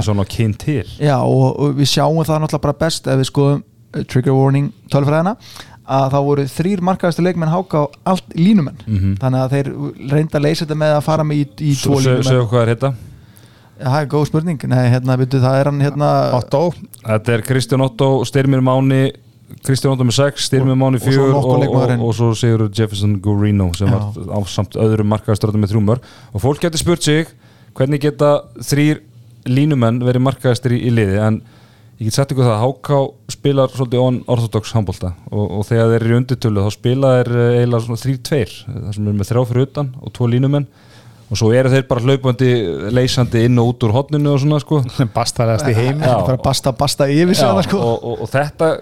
[1.00, 4.68] Já, og, og við sjáum það náttúrulega bara best ef við skoðum uh, trigger warning
[4.92, 5.36] tölfræðina
[5.88, 9.14] að þá voru þrýr markaðastu leikmenn háka á allt línumenn Mhm.
[9.22, 9.68] þannig að þeir
[10.12, 12.90] reynda að leysa þetta með að fara með í, í tvo línumenn hvað er þetta
[12.92, 16.60] Já, það er góð spurning, nei, hérna, veitu, það er hann hérna Otto.
[17.06, 19.02] Þetta er Kristján Otto, Styrmir Máni
[19.64, 22.02] Kristján Otto með 6, Styrmir Og- Máni og svo 4 og, og, leikmaðurinn.
[22.04, 23.94] og, svo Sigur Jefferson Gurino sem Já.
[23.96, 26.02] var á samt öðrum markaðastöðum með þrjúmör
[26.34, 27.30] og fólk getur spurt sig
[27.78, 29.00] hvernig geta þrýr
[29.48, 31.16] línumenn verið markaðastir í, í liði?
[31.24, 31.40] En
[31.98, 32.98] ég get sagt ykkur það að HK
[33.32, 37.32] spilar svolítið on orthodox handbólta og, og þegar þeir eru í undirtölu þá spila þeir
[37.38, 38.52] eh, eiginlega svona þrýr tveir.
[38.68, 40.68] Það sem er með þrjá fyrir utan og tvo línumenn
[41.28, 42.50] og svo eru þeir bara hlaupandi
[42.94, 44.80] leysandi inn og út úr hotninu og svona sko.
[45.18, 46.00] Bastalegast í heim
[46.44, 47.80] basta, basta yfir hana, sko.
[47.84, 48.72] og, og, og þetta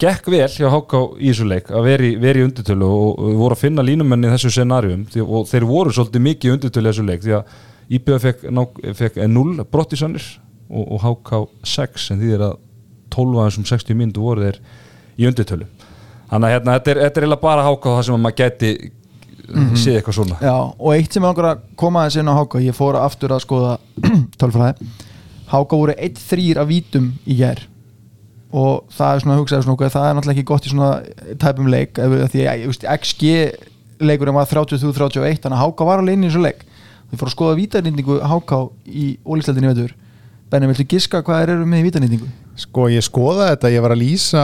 [0.00, 3.36] gekk vel hjá HK í þessu leik að vera í, vera í undirtölu og, og
[3.38, 6.88] voru að finna línumenni í þessu scenarium því, og þeir voru svolítið mikið í undirtölu
[6.88, 7.52] í þessu leik því að
[7.92, 8.46] IBA fekk,
[8.98, 10.26] fekk 0 brott í sannir
[10.72, 11.42] og, og HK
[11.74, 12.58] 6 en því er að
[13.12, 14.60] 12 af þessum 60 myndu voru þeir
[15.20, 15.68] í undirtölu.
[16.30, 18.70] Þannig að hérna, þetta er, þetta er bara HK það sem að maður gæti
[19.48, 20.36] mm séð eitthvað svona.
[20.44, 23.34] Já, og eitt sem ég langar að koma aðeins inn á Háka ég fór aftur
[23.34, 23.72] að skoða
[24.40, 24.88] tölfræði.
[25.52, 27.64] Háka voru 1-3 af vítum í gær.
[28.52, 30.90] Og það er svona að hugsa svona, það er náttúrulega ekki gott í svona
[31.40, 33.32] tæpum leik við- því að XG
[34.02, 36.64] leikurinn var 33-31 þannig að Háka var alveg inn í þessu leik.
[37.12, 39.94] Þau fór að skoða vítarnýtningu Háka í ólíksleldinni veitur
[40.52, 42.26] Benni, viltu giska hvað er með í vítarnýtningu?
[42.60, 44.42] Sko ég skoða þetta, ég var að lýsa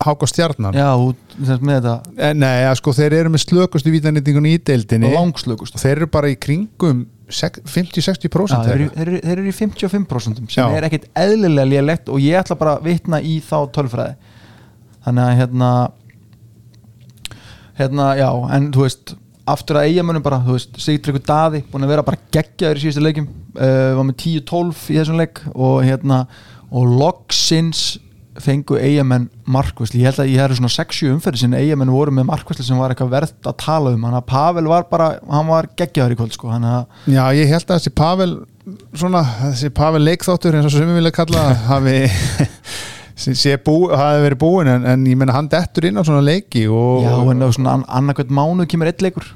[0.00, 0.74] Háka Stjarnan?
[0.74, 1.94] Já, þú með þetta.
[2.16, 5.12] Eh, Nei, ja, sko þeir eru með slökustu vítanýtingun í deildinni.
[5.14, 9.48] Langslökust og þeir eru bara í kringum sek- 50-60% Já, þeir, þeir, eru, þeir eru
[9.52, 10.66] í 55% sem Já.
[10.76, 14.16] er ekkit eðlilega lélegt og ég ætla bara að vitna í þá tölfræði.
[15.04, 15.70] Þannig að hérna
[17.78, 19.14] hérna, já, en þú veist
[19.48, 23.02] aftur að eigamönnum bara, þú veist Sigtryggur Daði, búin að vera bara geggjaður í síðustu
[23.04, 26.20] leikum uh, var með 10-12 í þessum leik og hérna
[26.72, 27.82] og loksins
[28.40, 32.28] fengu eigamenn markvæsli, ég held að ég hefði svona 6-7 umferði sinni eigamenn voru með
[32.30, 35.68] markvæsli sem var eitthvað verðt að tala um, hann að Pavel var bara hann var
[35.76, 38.30] geggjaður í kvöld sko, hann að Já, ég held að þessi Pavel
[38.96, 41.98] svona, þessi Pavel leikþáttur eins og sem við vilja kalla hafi
[43.66, 47.04] bú, hafi verið búin en, en ég menna hann dettur inn á svona leiki og,
[47.04, 49.28] Já, en það er svona annarkvæmt mánuð kemur eitt leikur.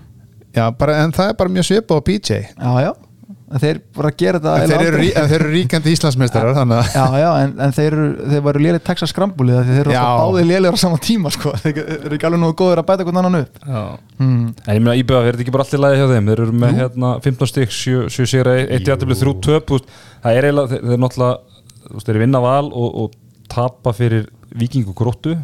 [0.56, 2.92] Já, bara, en það er bara mjög svipað á PJ Já, já,
[3.46, 6.56] en þeir bara að gera þetta en þeir, eru, en þeir eru ríkandi Íslandsmeistarar
[7.20, 10.74] já, en, en þeir, eru, þeir varu lélir Texas Scramble því þeir eru báðið lélir
[10.74, 11.52] á sama tíma sko.
[11.62, 13.82] þeir eru ekki alveg nú góður að bæta hvern annan upp Já.
[14.18, 14.46] hmm.
[14.66, 16.30] En ég meina IBA, er þetta ekki bara allt í lagi hjá þeim?
[16.32, 19.74] Þeir eru með hérna 15 stygg, 7 sigra, 1 jættibli, 3 töp.
[20.24, 23.16] Það er eiginlega, þeir, þeir náttúrulega þeir vinna val og, og
[23.52, 24.26] tapa fyrir
[24.56, 25.36] viking og gróttu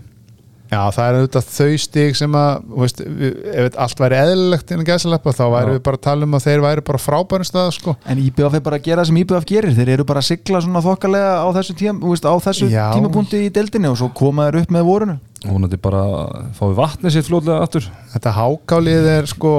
[0.73, 4.71] Já, það er auðvitað þau stig sem að þú veist, við, ef allt væri eðlilegt
[4.73, 5.73] innan gæsaleppa þá væri Já.
[5.75, 7.95] við bara að tala um að þeir væri bara frábærum stað sko.
[8.09, 10.63] En IBF er bara að gera það sem IBF gerir þeir eru bara að sigla
[10.65, 14.63] svona þokkalega á þessu, tím, veist, á þessu tímapunkti í deildinni og svo koma þeir
[14.63, 16.03] upp með vorunu Hún er bara
[16.55, 19.53] fáið vatni sitt fljóðlega aftur Þetta hákálið er sko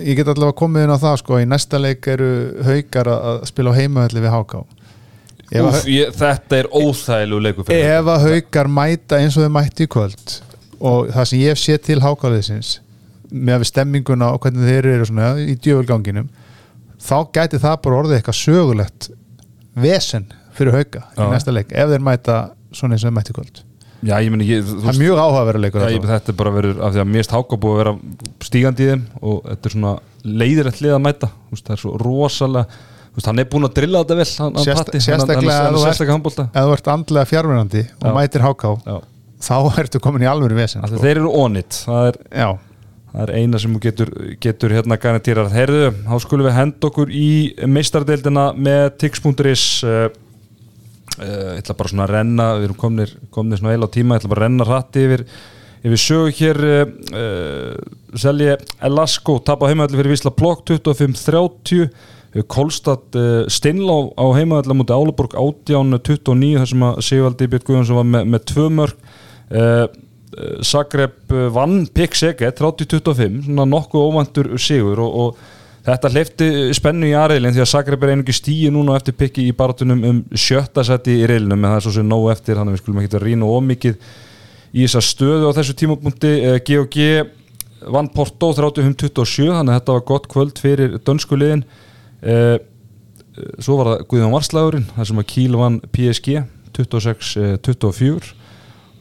[0.00, 2.30] ég get allavega komið inn á það sko í næsta leik eru
[2.64, 7.86] haukar að að spila á heimavelli við háká að, Úf, ég, Þetta er fyrir mig.
[7.92, 10.34] ef að haukar mæta eins og þau mætti í kvöld
[10.80, 12.72] og það sem ég hef séð til hákáliðsins
[13.32, 16.28] með að við stemminguna og hvernig þeir eru svona í djöfulganginum
[17.02, 19.08] þá gæti það bara orðið eitthvað sögulegt
[19.78, 21.28] vesen fyrir hauka í Já.
[21.32, 22.38] næsta leik ef þeir mæta
[22.74, 23.60] svona eins og mætti kvöld.
[24.06, 26.18] Já, ég meni, ég, það er mjög áhugaverður leikur Já, ég, allavega.
[26.18, 27.94] þetta er bara verið af því að mér erst háka búið að vera
[28.46, 29.92] stígandi í þeim og þetta er svona
[30.42, 31.30] leiðilegt lið að mæta.
[31.50, 32.78] Veist, það er svo rosalega
[33.16, 38.14] veist, hann er búinn að drilla þetta vel sérstaklega ef þú ert- andlega fjárverandi og
[38.20, 38.74] mætir háká
[39.42, 41.02] þá ertu komin í alvöru vesen sko.
[41.02, 42.20] þeir eru onit það er,
[43.12, 47.28] það er eina sem getur, getur hérna garantýrar Herðu, þá skulum við henda okkur í
[47.66, 50.08] meistardeildina með tix.is uh,
[51.18, 54.16] uh, ég ætla bara svona að renna við erum komnir, komnir svona eil á tíma
[54.18, 55.26] ég ætla bara að renna hratti yfir
[55.78, 57.72] yfir sögu hér uh,
[58.18, 61.86] selji Elasko tap á heimaðalli fyrir Vísla Blokk 25-30
[62.50, 68.10] Kolstad uh, Steinlá á heimaðalli mútið Álaborg 18-29 þar sem að Sigvaldi Björn Guðjónsson var
[68.10, 69.07] með, með tvö mörg
[70.68, 75.54] Zagreb uh, vann Pikk Sege 30-25 svona nokkuð óvantur sigur og, og
[75.88, 76.46] Þetta hleyfti
[76.76, 80.18] spennu í aðreilin því að Zagreb er einungi stíi núna eftir pikki í baratunum um
[80.36, 82.98] sjötta seti í reilinum en það er svo sem nóg eftir þannig að við skulum
[83.00, 83.94] ekki að rýna ómikið
[84.74, 86.32] í þessa stöðu á þessu tímapunkti.
[86.44, 86.98] Eh, GOG
[87.94, 91.64] vann Porto 35-27 þannig að þetta var gott kvöld fyrir dönsku liðin.
[92.20, 92.58] Eh, eh,
[93.56, 96.42] svo var það Guðjón Varslægurinn þar sem að Kíl vann PSG
[96.76, 98.34] 26-24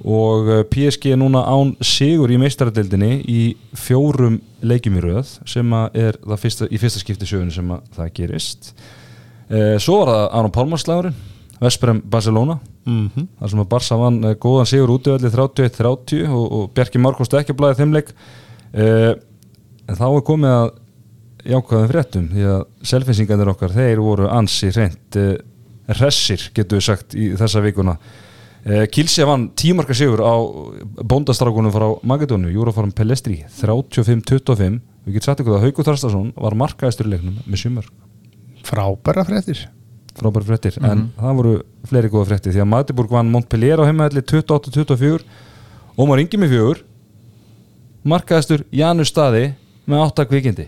[0.06, 3.42] og eh, PSG er núna án sigur í meistaradeildinni í
[3.78, 8.72] fjórum leikjum í röð sem er fyrsta, í fyrsta skipti sögunni sem að það gerist.
[9.48, 11.20] E, svo var það Aron Pálmarslægurinn
[11.62, 16.68] Vesprem Barcelona mm þar sem að Barca vann eh, góðan sigur útöðalli 31-30 og, og
[16.76, 18.12] Bjarki Markost ekki blæði þeimleik
[18.74, 18.86] e,
[19.88, 20.70] en þá er komið að
[21.48, 25.28] jákvæðum fréttum því að selfinsingarnir okkar þeir voru ansi reynd e,
[25.96, 27.98] hressir getur við sagt í þessa vikuna
[28.92, 30.34] Kilsi vann tímarka sigur á
[31.08, 37.08] bóndastrákunum frá Magadónu Júraform Pellestri 35-25 við getum sagt ykkur að Hauku Þarstason var markaðistur
[37.08, 37.88] í leiknum með sumar
[38.68, 39.62] frábæra fréttir.
[40.18, 41.54] Frábær fréttir, en það voru
[41.88, 45.24] fleiri góða fréttir því að Magdeburg vann Montpellier á heimaðalli 28-24
[45.98, 46.82] Ómar Ingi með fjögur.
[48.08, 49.54] Markaðistur Janus Staði
[49.88, 50.68] með 8 kvikindi.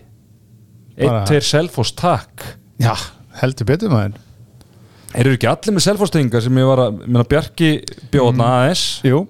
[0.96, 2.46] Bara- 1-2 Selfoss takk.
[2.80, 2.94] Já,
[3.42, 4.16] heldur betur maður
[5.18, 7.70] eru ekki allir með Selfoss-tengingar sem ég var að minna Bjarki
[8.12, 8.56] bjóðna Mm.
[8.60, 9.26] aðeins jú,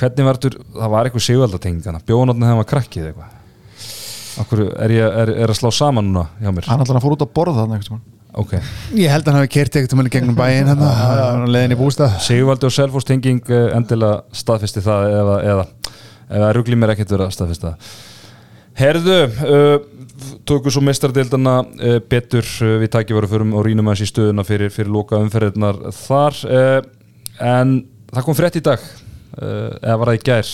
[0.00, 3.30] hvernig þetta, það var eitthvað sigvaldatengingana bjóðna þegar maður krakkið eitthvað?
[4.42, 6.66] Akkur er, ég, er, er að slá saman núna hjá mér?
[6.66, 8.10] Hann ætlar að fór út að borða þarna einhvern tímann.
[8.34, 8.54] ok,
[8.98, 12.16] ég held að hann hafi kert um henni gegnum bæinn hann á leiðin í bústað.
[12.24, 15.66] Sigvaldi og Selfoss-tenging eh, endilega staðfesti það eða, eða,
[16.40, 17.94] eða ruggli mér ekkert verið að staðfesta það.
[18.74, 20.03] Herðu, uh,
[20.48, 24.72] tóku svo mestardildana uh, betur uh, við tækifæru fyrir og rínum aðeins í stöðuna fyrir,
[24.74, 26.38] fyrir loka umferðirnar þar.
[26.44, 26.78] Uh,
[27.42, 27.80] en
[28.12, 28.84] það kom frétt í dag
[29.34, 30.50] eða var það í gær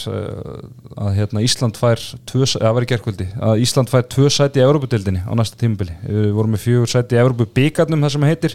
[1.05, 2.01] að hérna, Ísland fær
[2.31, 5.93] tvö, eða var í gærkvöldi að Ísland fær tvö sæti í Európa-dildinni á næsta tímabili.
[6.07, 8.55] Við vorum með fjögur sæti í Európa-byggarnum það sem heitir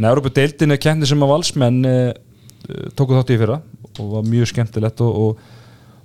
[0.00, 1.84] en Európa-dildin er keppni sem að valsmenn
[2.96, 3.58] tóku þátt í fyrra
[4.00, 5.44] og var mjög skemmtilegt og, og,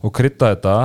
[0.03, 0.75] og krydda þetta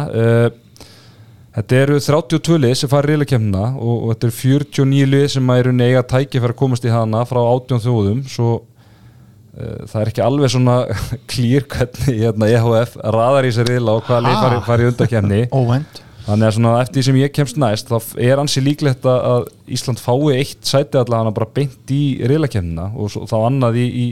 [1.56, 5.52] Þetta eru 32 lið sem fara reyla kemna og, og þetta eru 49 lið sem
[5.54, 8.18] eru neiga tæki fyrir að komast í hana frá 18 þjóðum.
[8.28, 10.74] Svo uh, það er ekki alveg svona
[11.32, 15.40] klýr hvernig hérna, EHF raðar í sér reyla og hvaða lið fari, fari undan kemni
[15.62, 16.02] Óvænt.
[16.26, 17.98] Þannig að svona eftir því sem ég kemst næst þá
[18.28, 23.12] er ansi líklegt að- Ísland fái eitt sæti allavega bara beint í reyla kemna og
[23.14, 24.06] svo, þá annað í, í,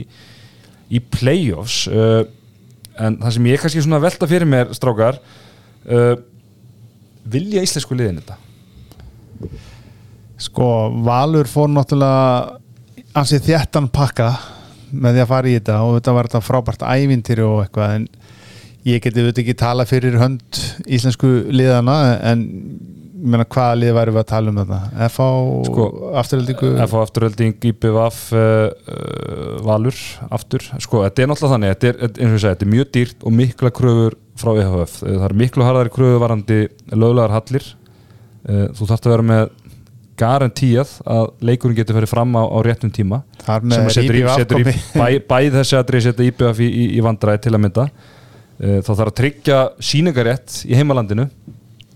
[0.95, 1.81] í playoffs.
[1.91, 2.23] Uh,
[2.97, 6.15] en það sem ég kannski svona velta fyrir mér strákar uh,
[7.31, 8.39] vilja íslensku liðin þetta?
[10.41, 10.67] sko,
[11.05, 12.59] Valur fór náttúrulega
[13.15, 14.31] ansið þjættan pakka
[14.95, 18.07] með því að fara í þetta og þetta var þetta frábært ævintýri og eitthvað en
[18.85, 21.97] ég geti auðvitað ekki tala fyrir hönd íslensku liðana
[22.31, 22.43] en
[23.25, 25.29] ég meina hvaða lið væri við að tala um þetta FH,
[25.65, 25.85] Sko,
[26.21, 28.43] afturöldingu FH afturölding, IPVF uh,
[28.93, 30.01] uh, Valur
[30.35, 30.67] aftur.
[30.83, 33.25] Sko, þetta er náttúrulega þannig, þetta er, eins og ég segi, þetta er mjög dýrt
[33.25, 36.59] og mikla kröfur frá EHF það er miklu harðari kröfur varandi
[36.93, 37.69] löglegar hallir.
[38.45, 39.45] Uh, þú þarft að vera með
[40.19, 43.23] garantíað að leikurinn getur farið fram á, á réttum tíma.
[43.41, 44.75] Þar sem með í komi.
[45.01, 47.89] bæ, bæð þessi aðrið setja IBF í, í, í vandræði til að mynda.
[48.55, 51.27] Uh, þá þarf að tryggja síningarétt í heimalandinu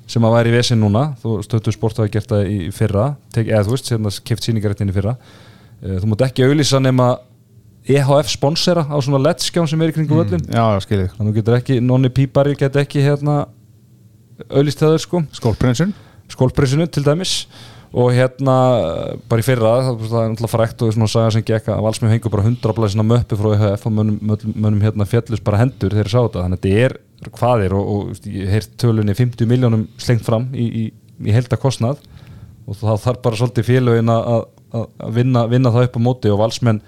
[0.09, 3.47] sem að væri í vesin núna þú stöttu sport hafa gert það í fyrra tek,
[3.47, 5.15] eða þú veist, sem það keft síningaréttin í fyrra.
[5.79, 7.13] Uh, þú mátt ekki auðlýsa nema
[7.89, 11.31] EHF sponsera á svona letskjám sem er í kringum völlin Já, já, skiljið þannig að
[11.31, 13.39] þú getur ekki, nonni pípari get ekki hérna
[14.49, 15.23] auðlýst það sko.
[15.39, 15.95] Skólprinsun
[16.29, 17.47] skólprissinu til dæmis.
[17.89, 18.55] Og hérna
[19.29, 22.11] bara í fyrra það, það er náttúrulega frækt og svona saga sem gekk að valsmið
[22.13, 24.19] hengur bara 100 blæsina möppi frá EHF og mönnum,
[24.53, 26.95] mönnum, hérna fjallus bara hendur þegar að þetta er
[27.27, 30.85] hvað er og, og ég heirt tölunni 50 miljónum slengt fram í, í,
[31.25, 31.99] í helda kostnað
[32.69, 36.31] og það þarf bara svolítið félögin að, að, að vinna, vinna það upp á móti
[36.31, 36.81] og valsmenn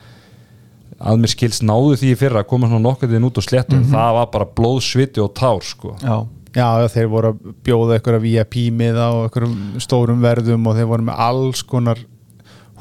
[1.01, 3.82] að mér skils náðu því fyrra að koma svona nokkuð þinn út og sléttum.
[3.89, 5.95] Það var bara blóð, sviti og tár sko.
[6.03, 6.19] Já,
[6.51, 11.05] Já, þeir voru að bjóða einhverja VIP miða og einhverjum stórum verðum og þeir voru
[11.07, 12.01] með alls konar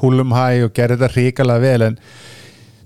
[0.01, 1.97] húlum hæ og gerði þetta ríkalega vel en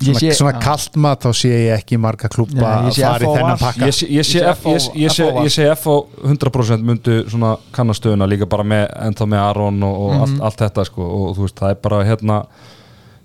[0.03, 3.25] svona, sé- svona kalt mat þá sé ég ekki marga klúpa ég að fara í
[3.25, 3.85] FO þennan pakka.
[3.85, 5.43] Ég sé, ég sé, Ég sé F, ég, sé- ég sé, FO var.
[5.45, 5.95] ég sé F á
[6.35, 10.85] 100% myndu svona kannastöðuna líka bara með ennþá með Aron og, og allt, allt þetta
[10.85, 11.01] sko.
[11.01, 12.39] Og þú veist það er bara hérna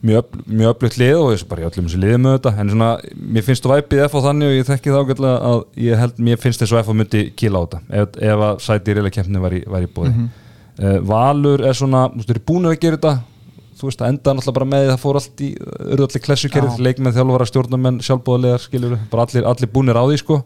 [0.01, 2.91] mjög, mjög öflugt lið og þessu bara í öllum þessu liðum með þetta en svona
[3.37, 6.23] mér finnst þú væpið F á þannig og ég þekki það ágætlega að ég held
[6.25, 8.95] mér finnst þess að F á myndi kýla á þetta ef, ef að sæti í
[8.97, 10.15] reyla kemni var í, var í bóði
[11.11, 13.13] Valur er svona, þú veist, þeir eru búin að gera þetta
[13.81, 15.51] þú veist, það enda náttúrulega bara með því það fór allt í,
[16.27, 16.85] klessukerið, Já.
[16.87, 20.41] leikmenn þjálfara stjórnamenn, sjálfbóðalegar, skiljur bara allir, allir búnir á því, sko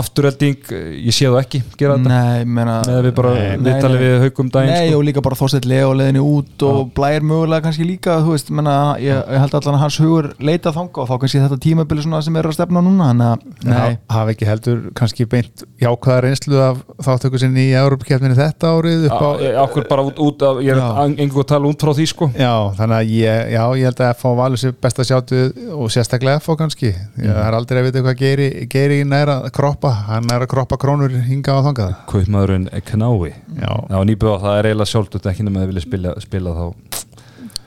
[0.00, 3.32] afturhelding, eh, ég sé það ekki gera þetta, Nei, meina með við bara
[3.66, 4.98] viðtalið við haugum daginn, Nei, sko.
[4.98, 8.76] og líka bara Þorsteinn Leo leðinni út og blæir mögulega kannski líka þú veist, menna,
[9.02, 12.36] ég, ég held allan að hans hugur leita þanga og þá kannski þetta tímabili sem
[12.40, 17.40] er að stefna núna, að nei, hafa ekki heldur kannski beint jákvæða reynslu af þáttöku
[17.40, 21.14] sinni í Európa-kefninu þetta árið upp á Já, okkur bara út, út af, ég er
[21.22, 22.28] engur að tala út frá því, sko.
[22.36, 25.42] Já, þannig að ég, já, ég held að FH valur sér best að sjáttu
[25.76, 26.92] og sérstaklega FH kannski.
[27.16, 27.28] Mm.
[27.28, 29.54] það er aldrei að vita hvað geiri, geiri næra að
[29.86, 31.92] kroppa, hann er að kroppa krónur hinga á þangað.
[32.10, 33.34] Kaupmaðurinn Knái.
[33.54, 36.64] Já, Já, nýbúða, það er eiginlega sjálft ekki nema að þið vilja spila, spila þá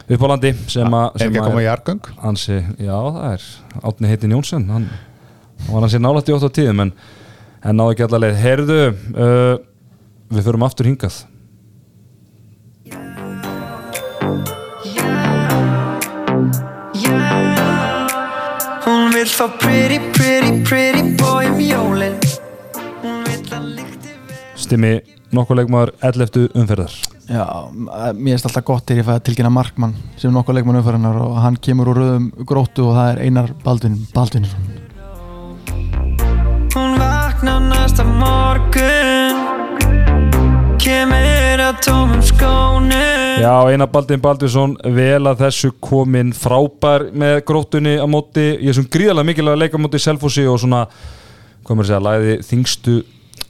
[0.09, 3.43] upp á landi sem að er ekki að koma í jargöng Ansi, já það er
[3.85, 4.87] Átni heitin Jónsson hann,
[5.61, 6.93] hann var hansi nálætt í 8 tíðum en,
[7.61, 8.39] en náðu ekki allar leið.
[8.43, 8.79] Heyrðu,
[9.13, 9.53] uh,
[10.33, 11.21] við förum aftur hingað.
[16.99, 17.48] Hún
[19.39, 22.17] fá pretty, pretty, pretty boy um jólin
[22.99, 24.15] Hún vill að lykti
[24.59, 24.91] Stimmi
[25.31, 26.49] nokkuð leikmaður 11.
[26.57, 26.95] umferðar.
[27.29, 27.45] Já,
[28.17, 31.39] mér finnst alltaf gott þegar ég fæ að tilkynna markmann sem nokkuð leikmann umfærinar og
[31.45, 34.71] hann kemur úr röðum gróttu og það er Einar Baldvin Baldvinsson.
[36.75, 38.98] Hún vaknar næsta morgun
[43.39, 48.77] Já, Einar Baldin Baldvinsson vel að þessu komin frábær með gróttunni á móti ég er
[48.77, 50.81] svona gríðarlega mikilvæg að leika á móti Selfossi og svona,
[51.61, 52.95] hvað maður að segja, læði þingstu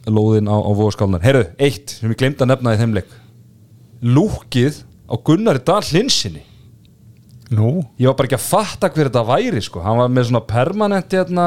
[0.10, 3.18] lóðin á, á vóðskálnar Herru, eitt sem ég glemt að nefna í þeim leik.
[4.04, 6.44] Lúkið á Gunnari Dahl Linsinni
[7.56, 9.82] Nú, ég var bara ekki að fatta hver þetta væri sko.
[9.82, 11.46] hann var með svona permanent hérna,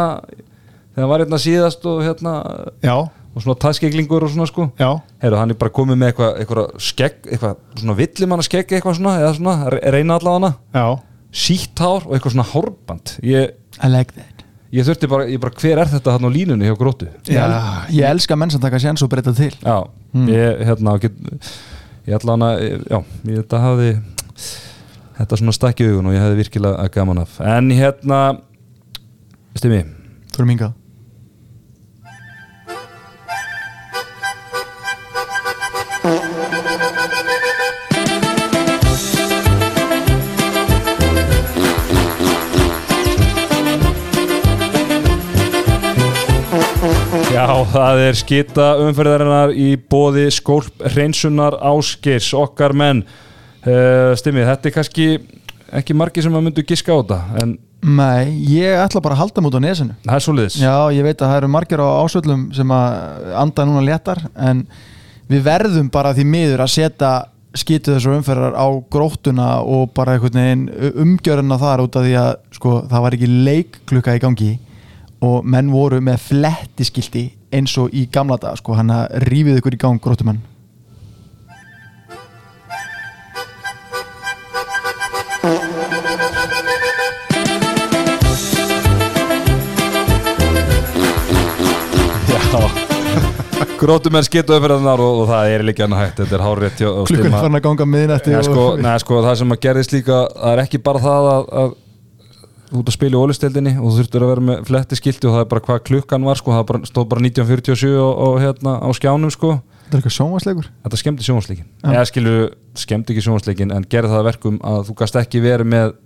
[0.94, 2.32] þegar hann var hérna síðast og hérna
[2.82, 2.96] já,
[3.32, 4.66] og svona taskeglingur og svona sko.
[4.78, 4.90] Já.
[5.22, 9.14] Heyrðu, hann er bara komið með eitthvað, eitthvað skegg, eitthvað svona villimanna skegg eitthvað svona,
[9.22, 10.98] eða svona, re- reyna allavega hana Já,
[11.44, 13.14] sítt hár og eitthvað svona hárband.
[13.24, 14.44] Ég, I like that.
[14.72, 17.08] ég þurfti bara, ég bara, hver er þetta hann á línunni hjá grótu?
[17.28, 17.56] Ég, el,
[17.96, 19.52] ég elska menn sem taka séns og breyta til.
[19.64, 19.78] Já,
[20.28, 21.16] ég, hérna, get,
[22.08, 23.00] ég ætla hana, já,
[23.32, 23.90] ég þetta hafði,
[25.22, 27.40] þetta svona stakki augun og ég hefði virkilega gaman af.
[27.40, 28.20] En hérna,
[29.56, 29.82] stimmi,
[30.32, 30.72] Þú erum hingað
[47.32, 53.00] Já, það er skita umferðarinnar í bóði skólp hreinsunar áskers, okkar menn.
[53.64, 55.06] Uh, Stimmi, þetta er kannski
[55.72, 59.42] ekki margir sem að myndu giska á þetta en Nei, ég ætla bara að halda
[59.42, 59.96] mút á nesinu.
[60.04, 60.56] Það er svoleiðis.
[60.60, 64.60] Já, ég veit að það eru margir á ásvöllum sem að anda núna léttar en
[65.32, 67.12] við verðum bara því miður að setja
[67.58, 72.30] skýtu þessu umferðar á gróttuna og bara einhvern veginn umgjöruna þar út af því að
[72.60, 74.52] sko, það var ekki leikklukka í gangi
[75.22, 79.76] og menn voru með flettiskilti eins og í gamla dag sko, hann að rífið ykkur
[79.76, 80.42] í gang gróttumenn
[93.82, 96.42] Grótumenn skita umferðarinnar og, og það er líka annað hægt, þetta er
[96.86, 99.94] og klukkan farin að ganga miðnætti Já, og- sko, neða, sko, það sem að gerðist
[99.96, 101.72] líka það er ekki bara það að, að
[102.78, 105.44] út að spila í ólistildinni og þú þurftur að vera með fletti skilti og það
[105.44, 108.88] er bara hvað klukkan var sko, það bara, stóð bara 1947 og, og hérna á
[108.96, 109.54] skjánum sko.
[109.82, 111.88] Þetta er eitthvað sjónvarsleikur þetta skemmti sjónvarsleikin Já.
[111.92, 112.36] eða skilu,
[112.80, 115.96] skemmti ekki sjónvarsleikin en gerði það að verkum að þú gast ekki verið með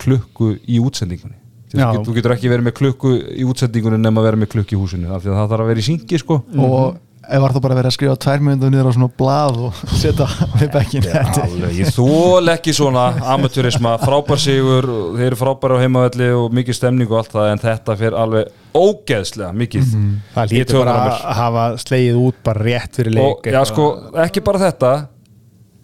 [0.00, 1.38] klukku í útsendingunni.
[1.70, 1.86] Já.
[2.02, 5.30] þú getur ekki verið með klukku í útsendingunni nema vera með klukku í húsinu það
[5.30, 6.42] þarf að vera í syngi sko.
[6.58, 6.98] Og
[7.30, 10.26] ef var þá bara verið að skrifa tvær mjöndu niður á svona blað og setja
[10.60, 11.46] við bekkin þetta
[11.76, 13.04] ég þól ekki svona
[13.34, 14.88] amatúrisma, frábær sigur
[15.18, 18.50] þeir eru frábæri á heimavelli og mikið stemning og allt það en þetta fyrir alveg
[18.76, 19.86] ógeðslega mikið
[20.34, 23.60] Það Ég lítur tók bara að hafa slegið út bara rétt fyrir leik og já
[23.66, 23.86] sko,
[24.24, 24.90] ekki bara þetta.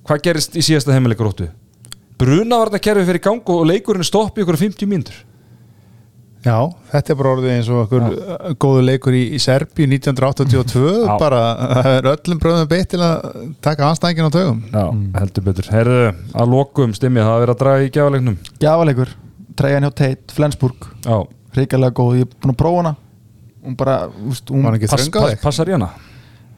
[0.06, 1.48] Hvað gerist í síðasta heimileikur óttu
[2.20, 5.18] brunavarna kerfi fyrir gang og leikurinn stoppi ykkur 50 mínútur
[6.46, 6.58] Já,
[6.92, 11.14] þetta er bara orðið eins og okkur uh, góðu leikur í, í Serbíu 1982 Já.
[11.18, 13.24] bara það er öllum bröðum beitt til að
[13.66, 14.84] taka anstæðingin á tögum Já,
[15.18, 15.70] heldur betur.
[15.74, 16.02] Herðu,
[16.38, 18.36] að lokum stimmi, það er að draga í gjafalegnum.
[18.62, 19.14] Gjafalegur,
[19.58, 20.90] treyjan hjá Tate, Flensburg.
[21.02, 21.16] Já,
[21.56, 22.94] Ríkarlega góð, ég er búin að prófa hana.
[23.66, 23.96] Hún bara,
[24.30, 25.90] úst, hún pass, pass, passar í hana.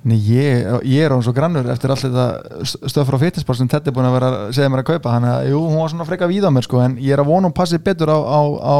[0.08, 3.88] Nei, ég, ég er hún svo grannur eftir allt þetta stöð frá fitnessport sem Ted
[3.88, 5.14] er búin að vera segja mér að kaupa.
[5.16, 7.48] Hann að, jú, hún var svona freka víða mér sko en ég er að vona
[7.48, 8.76] hún passi betur á, á, á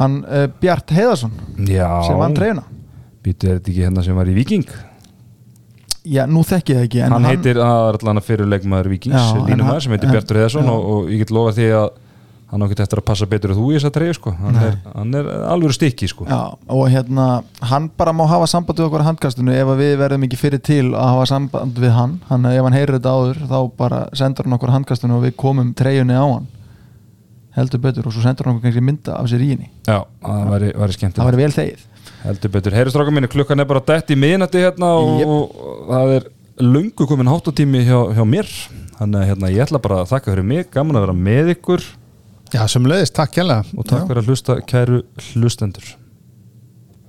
[0.00, 1.32] hann uh, Bjart Heiðarsson
[1.66, 2.66] sem vann treyjuna
[3.26, 4.66] Býtu, er þetta ekki hérna sem var í Viking?
[6.06, 9.16] Já, nú þekki ég það ekki hann, heitir, það er allan að fyrir leikmaður Vikings,
[9.18, 10.74] Já, en línum hann- sem heitir Bjartur Heðarsson já.
[10.76, 11.88] og, og ég get lofa því að
[12.46, 14.32] hann ákveðt eftir að passa betur en þú í þessa treyju sko.
[14.38, 16.28] Hann er, hann er alveg stikki sko.
[16.30, 17.24] Já, og hérna,
[17.72, 20.62] hann bara má hafa samband við okkur á handkastinu ef að við verðum ekki fyrir
[20.62, 24.46] til að hafa samband við hann hann ef hann heyrir þetta áður þá bara sendur
[24.46, 26.46] hann okkur handkastinu og við komum treyjunni á hann
[27.56, 30.72] heldur betur og svo sendur hann kannski mynda af sér í henni Já, það væri,
[30.82, 31.18] væri skemmt.
[31.18, 31.84] það væri vel þegið
[32.26, 32.74] Heldur betur.
[32.74, 35.30] Heyrðu stráka mínu, klukkan er bara dætt í miðnætti hérna og, Jep.
[35.30, 35.60] og,
[35.90, 36.26] það er
[36.64, 38.48] lungu komin háttatími hjá, hjá mér.
[38.96, 41.84] Þannig að hérna, ég ætla bara að þakka fyrir mig, gaman að vera með ykkur
[42.54, 45.00] Já, sem leiðist, takk hérlega og takk fyrir að hlusta kæru
[45.34, 45.88] hlustendur.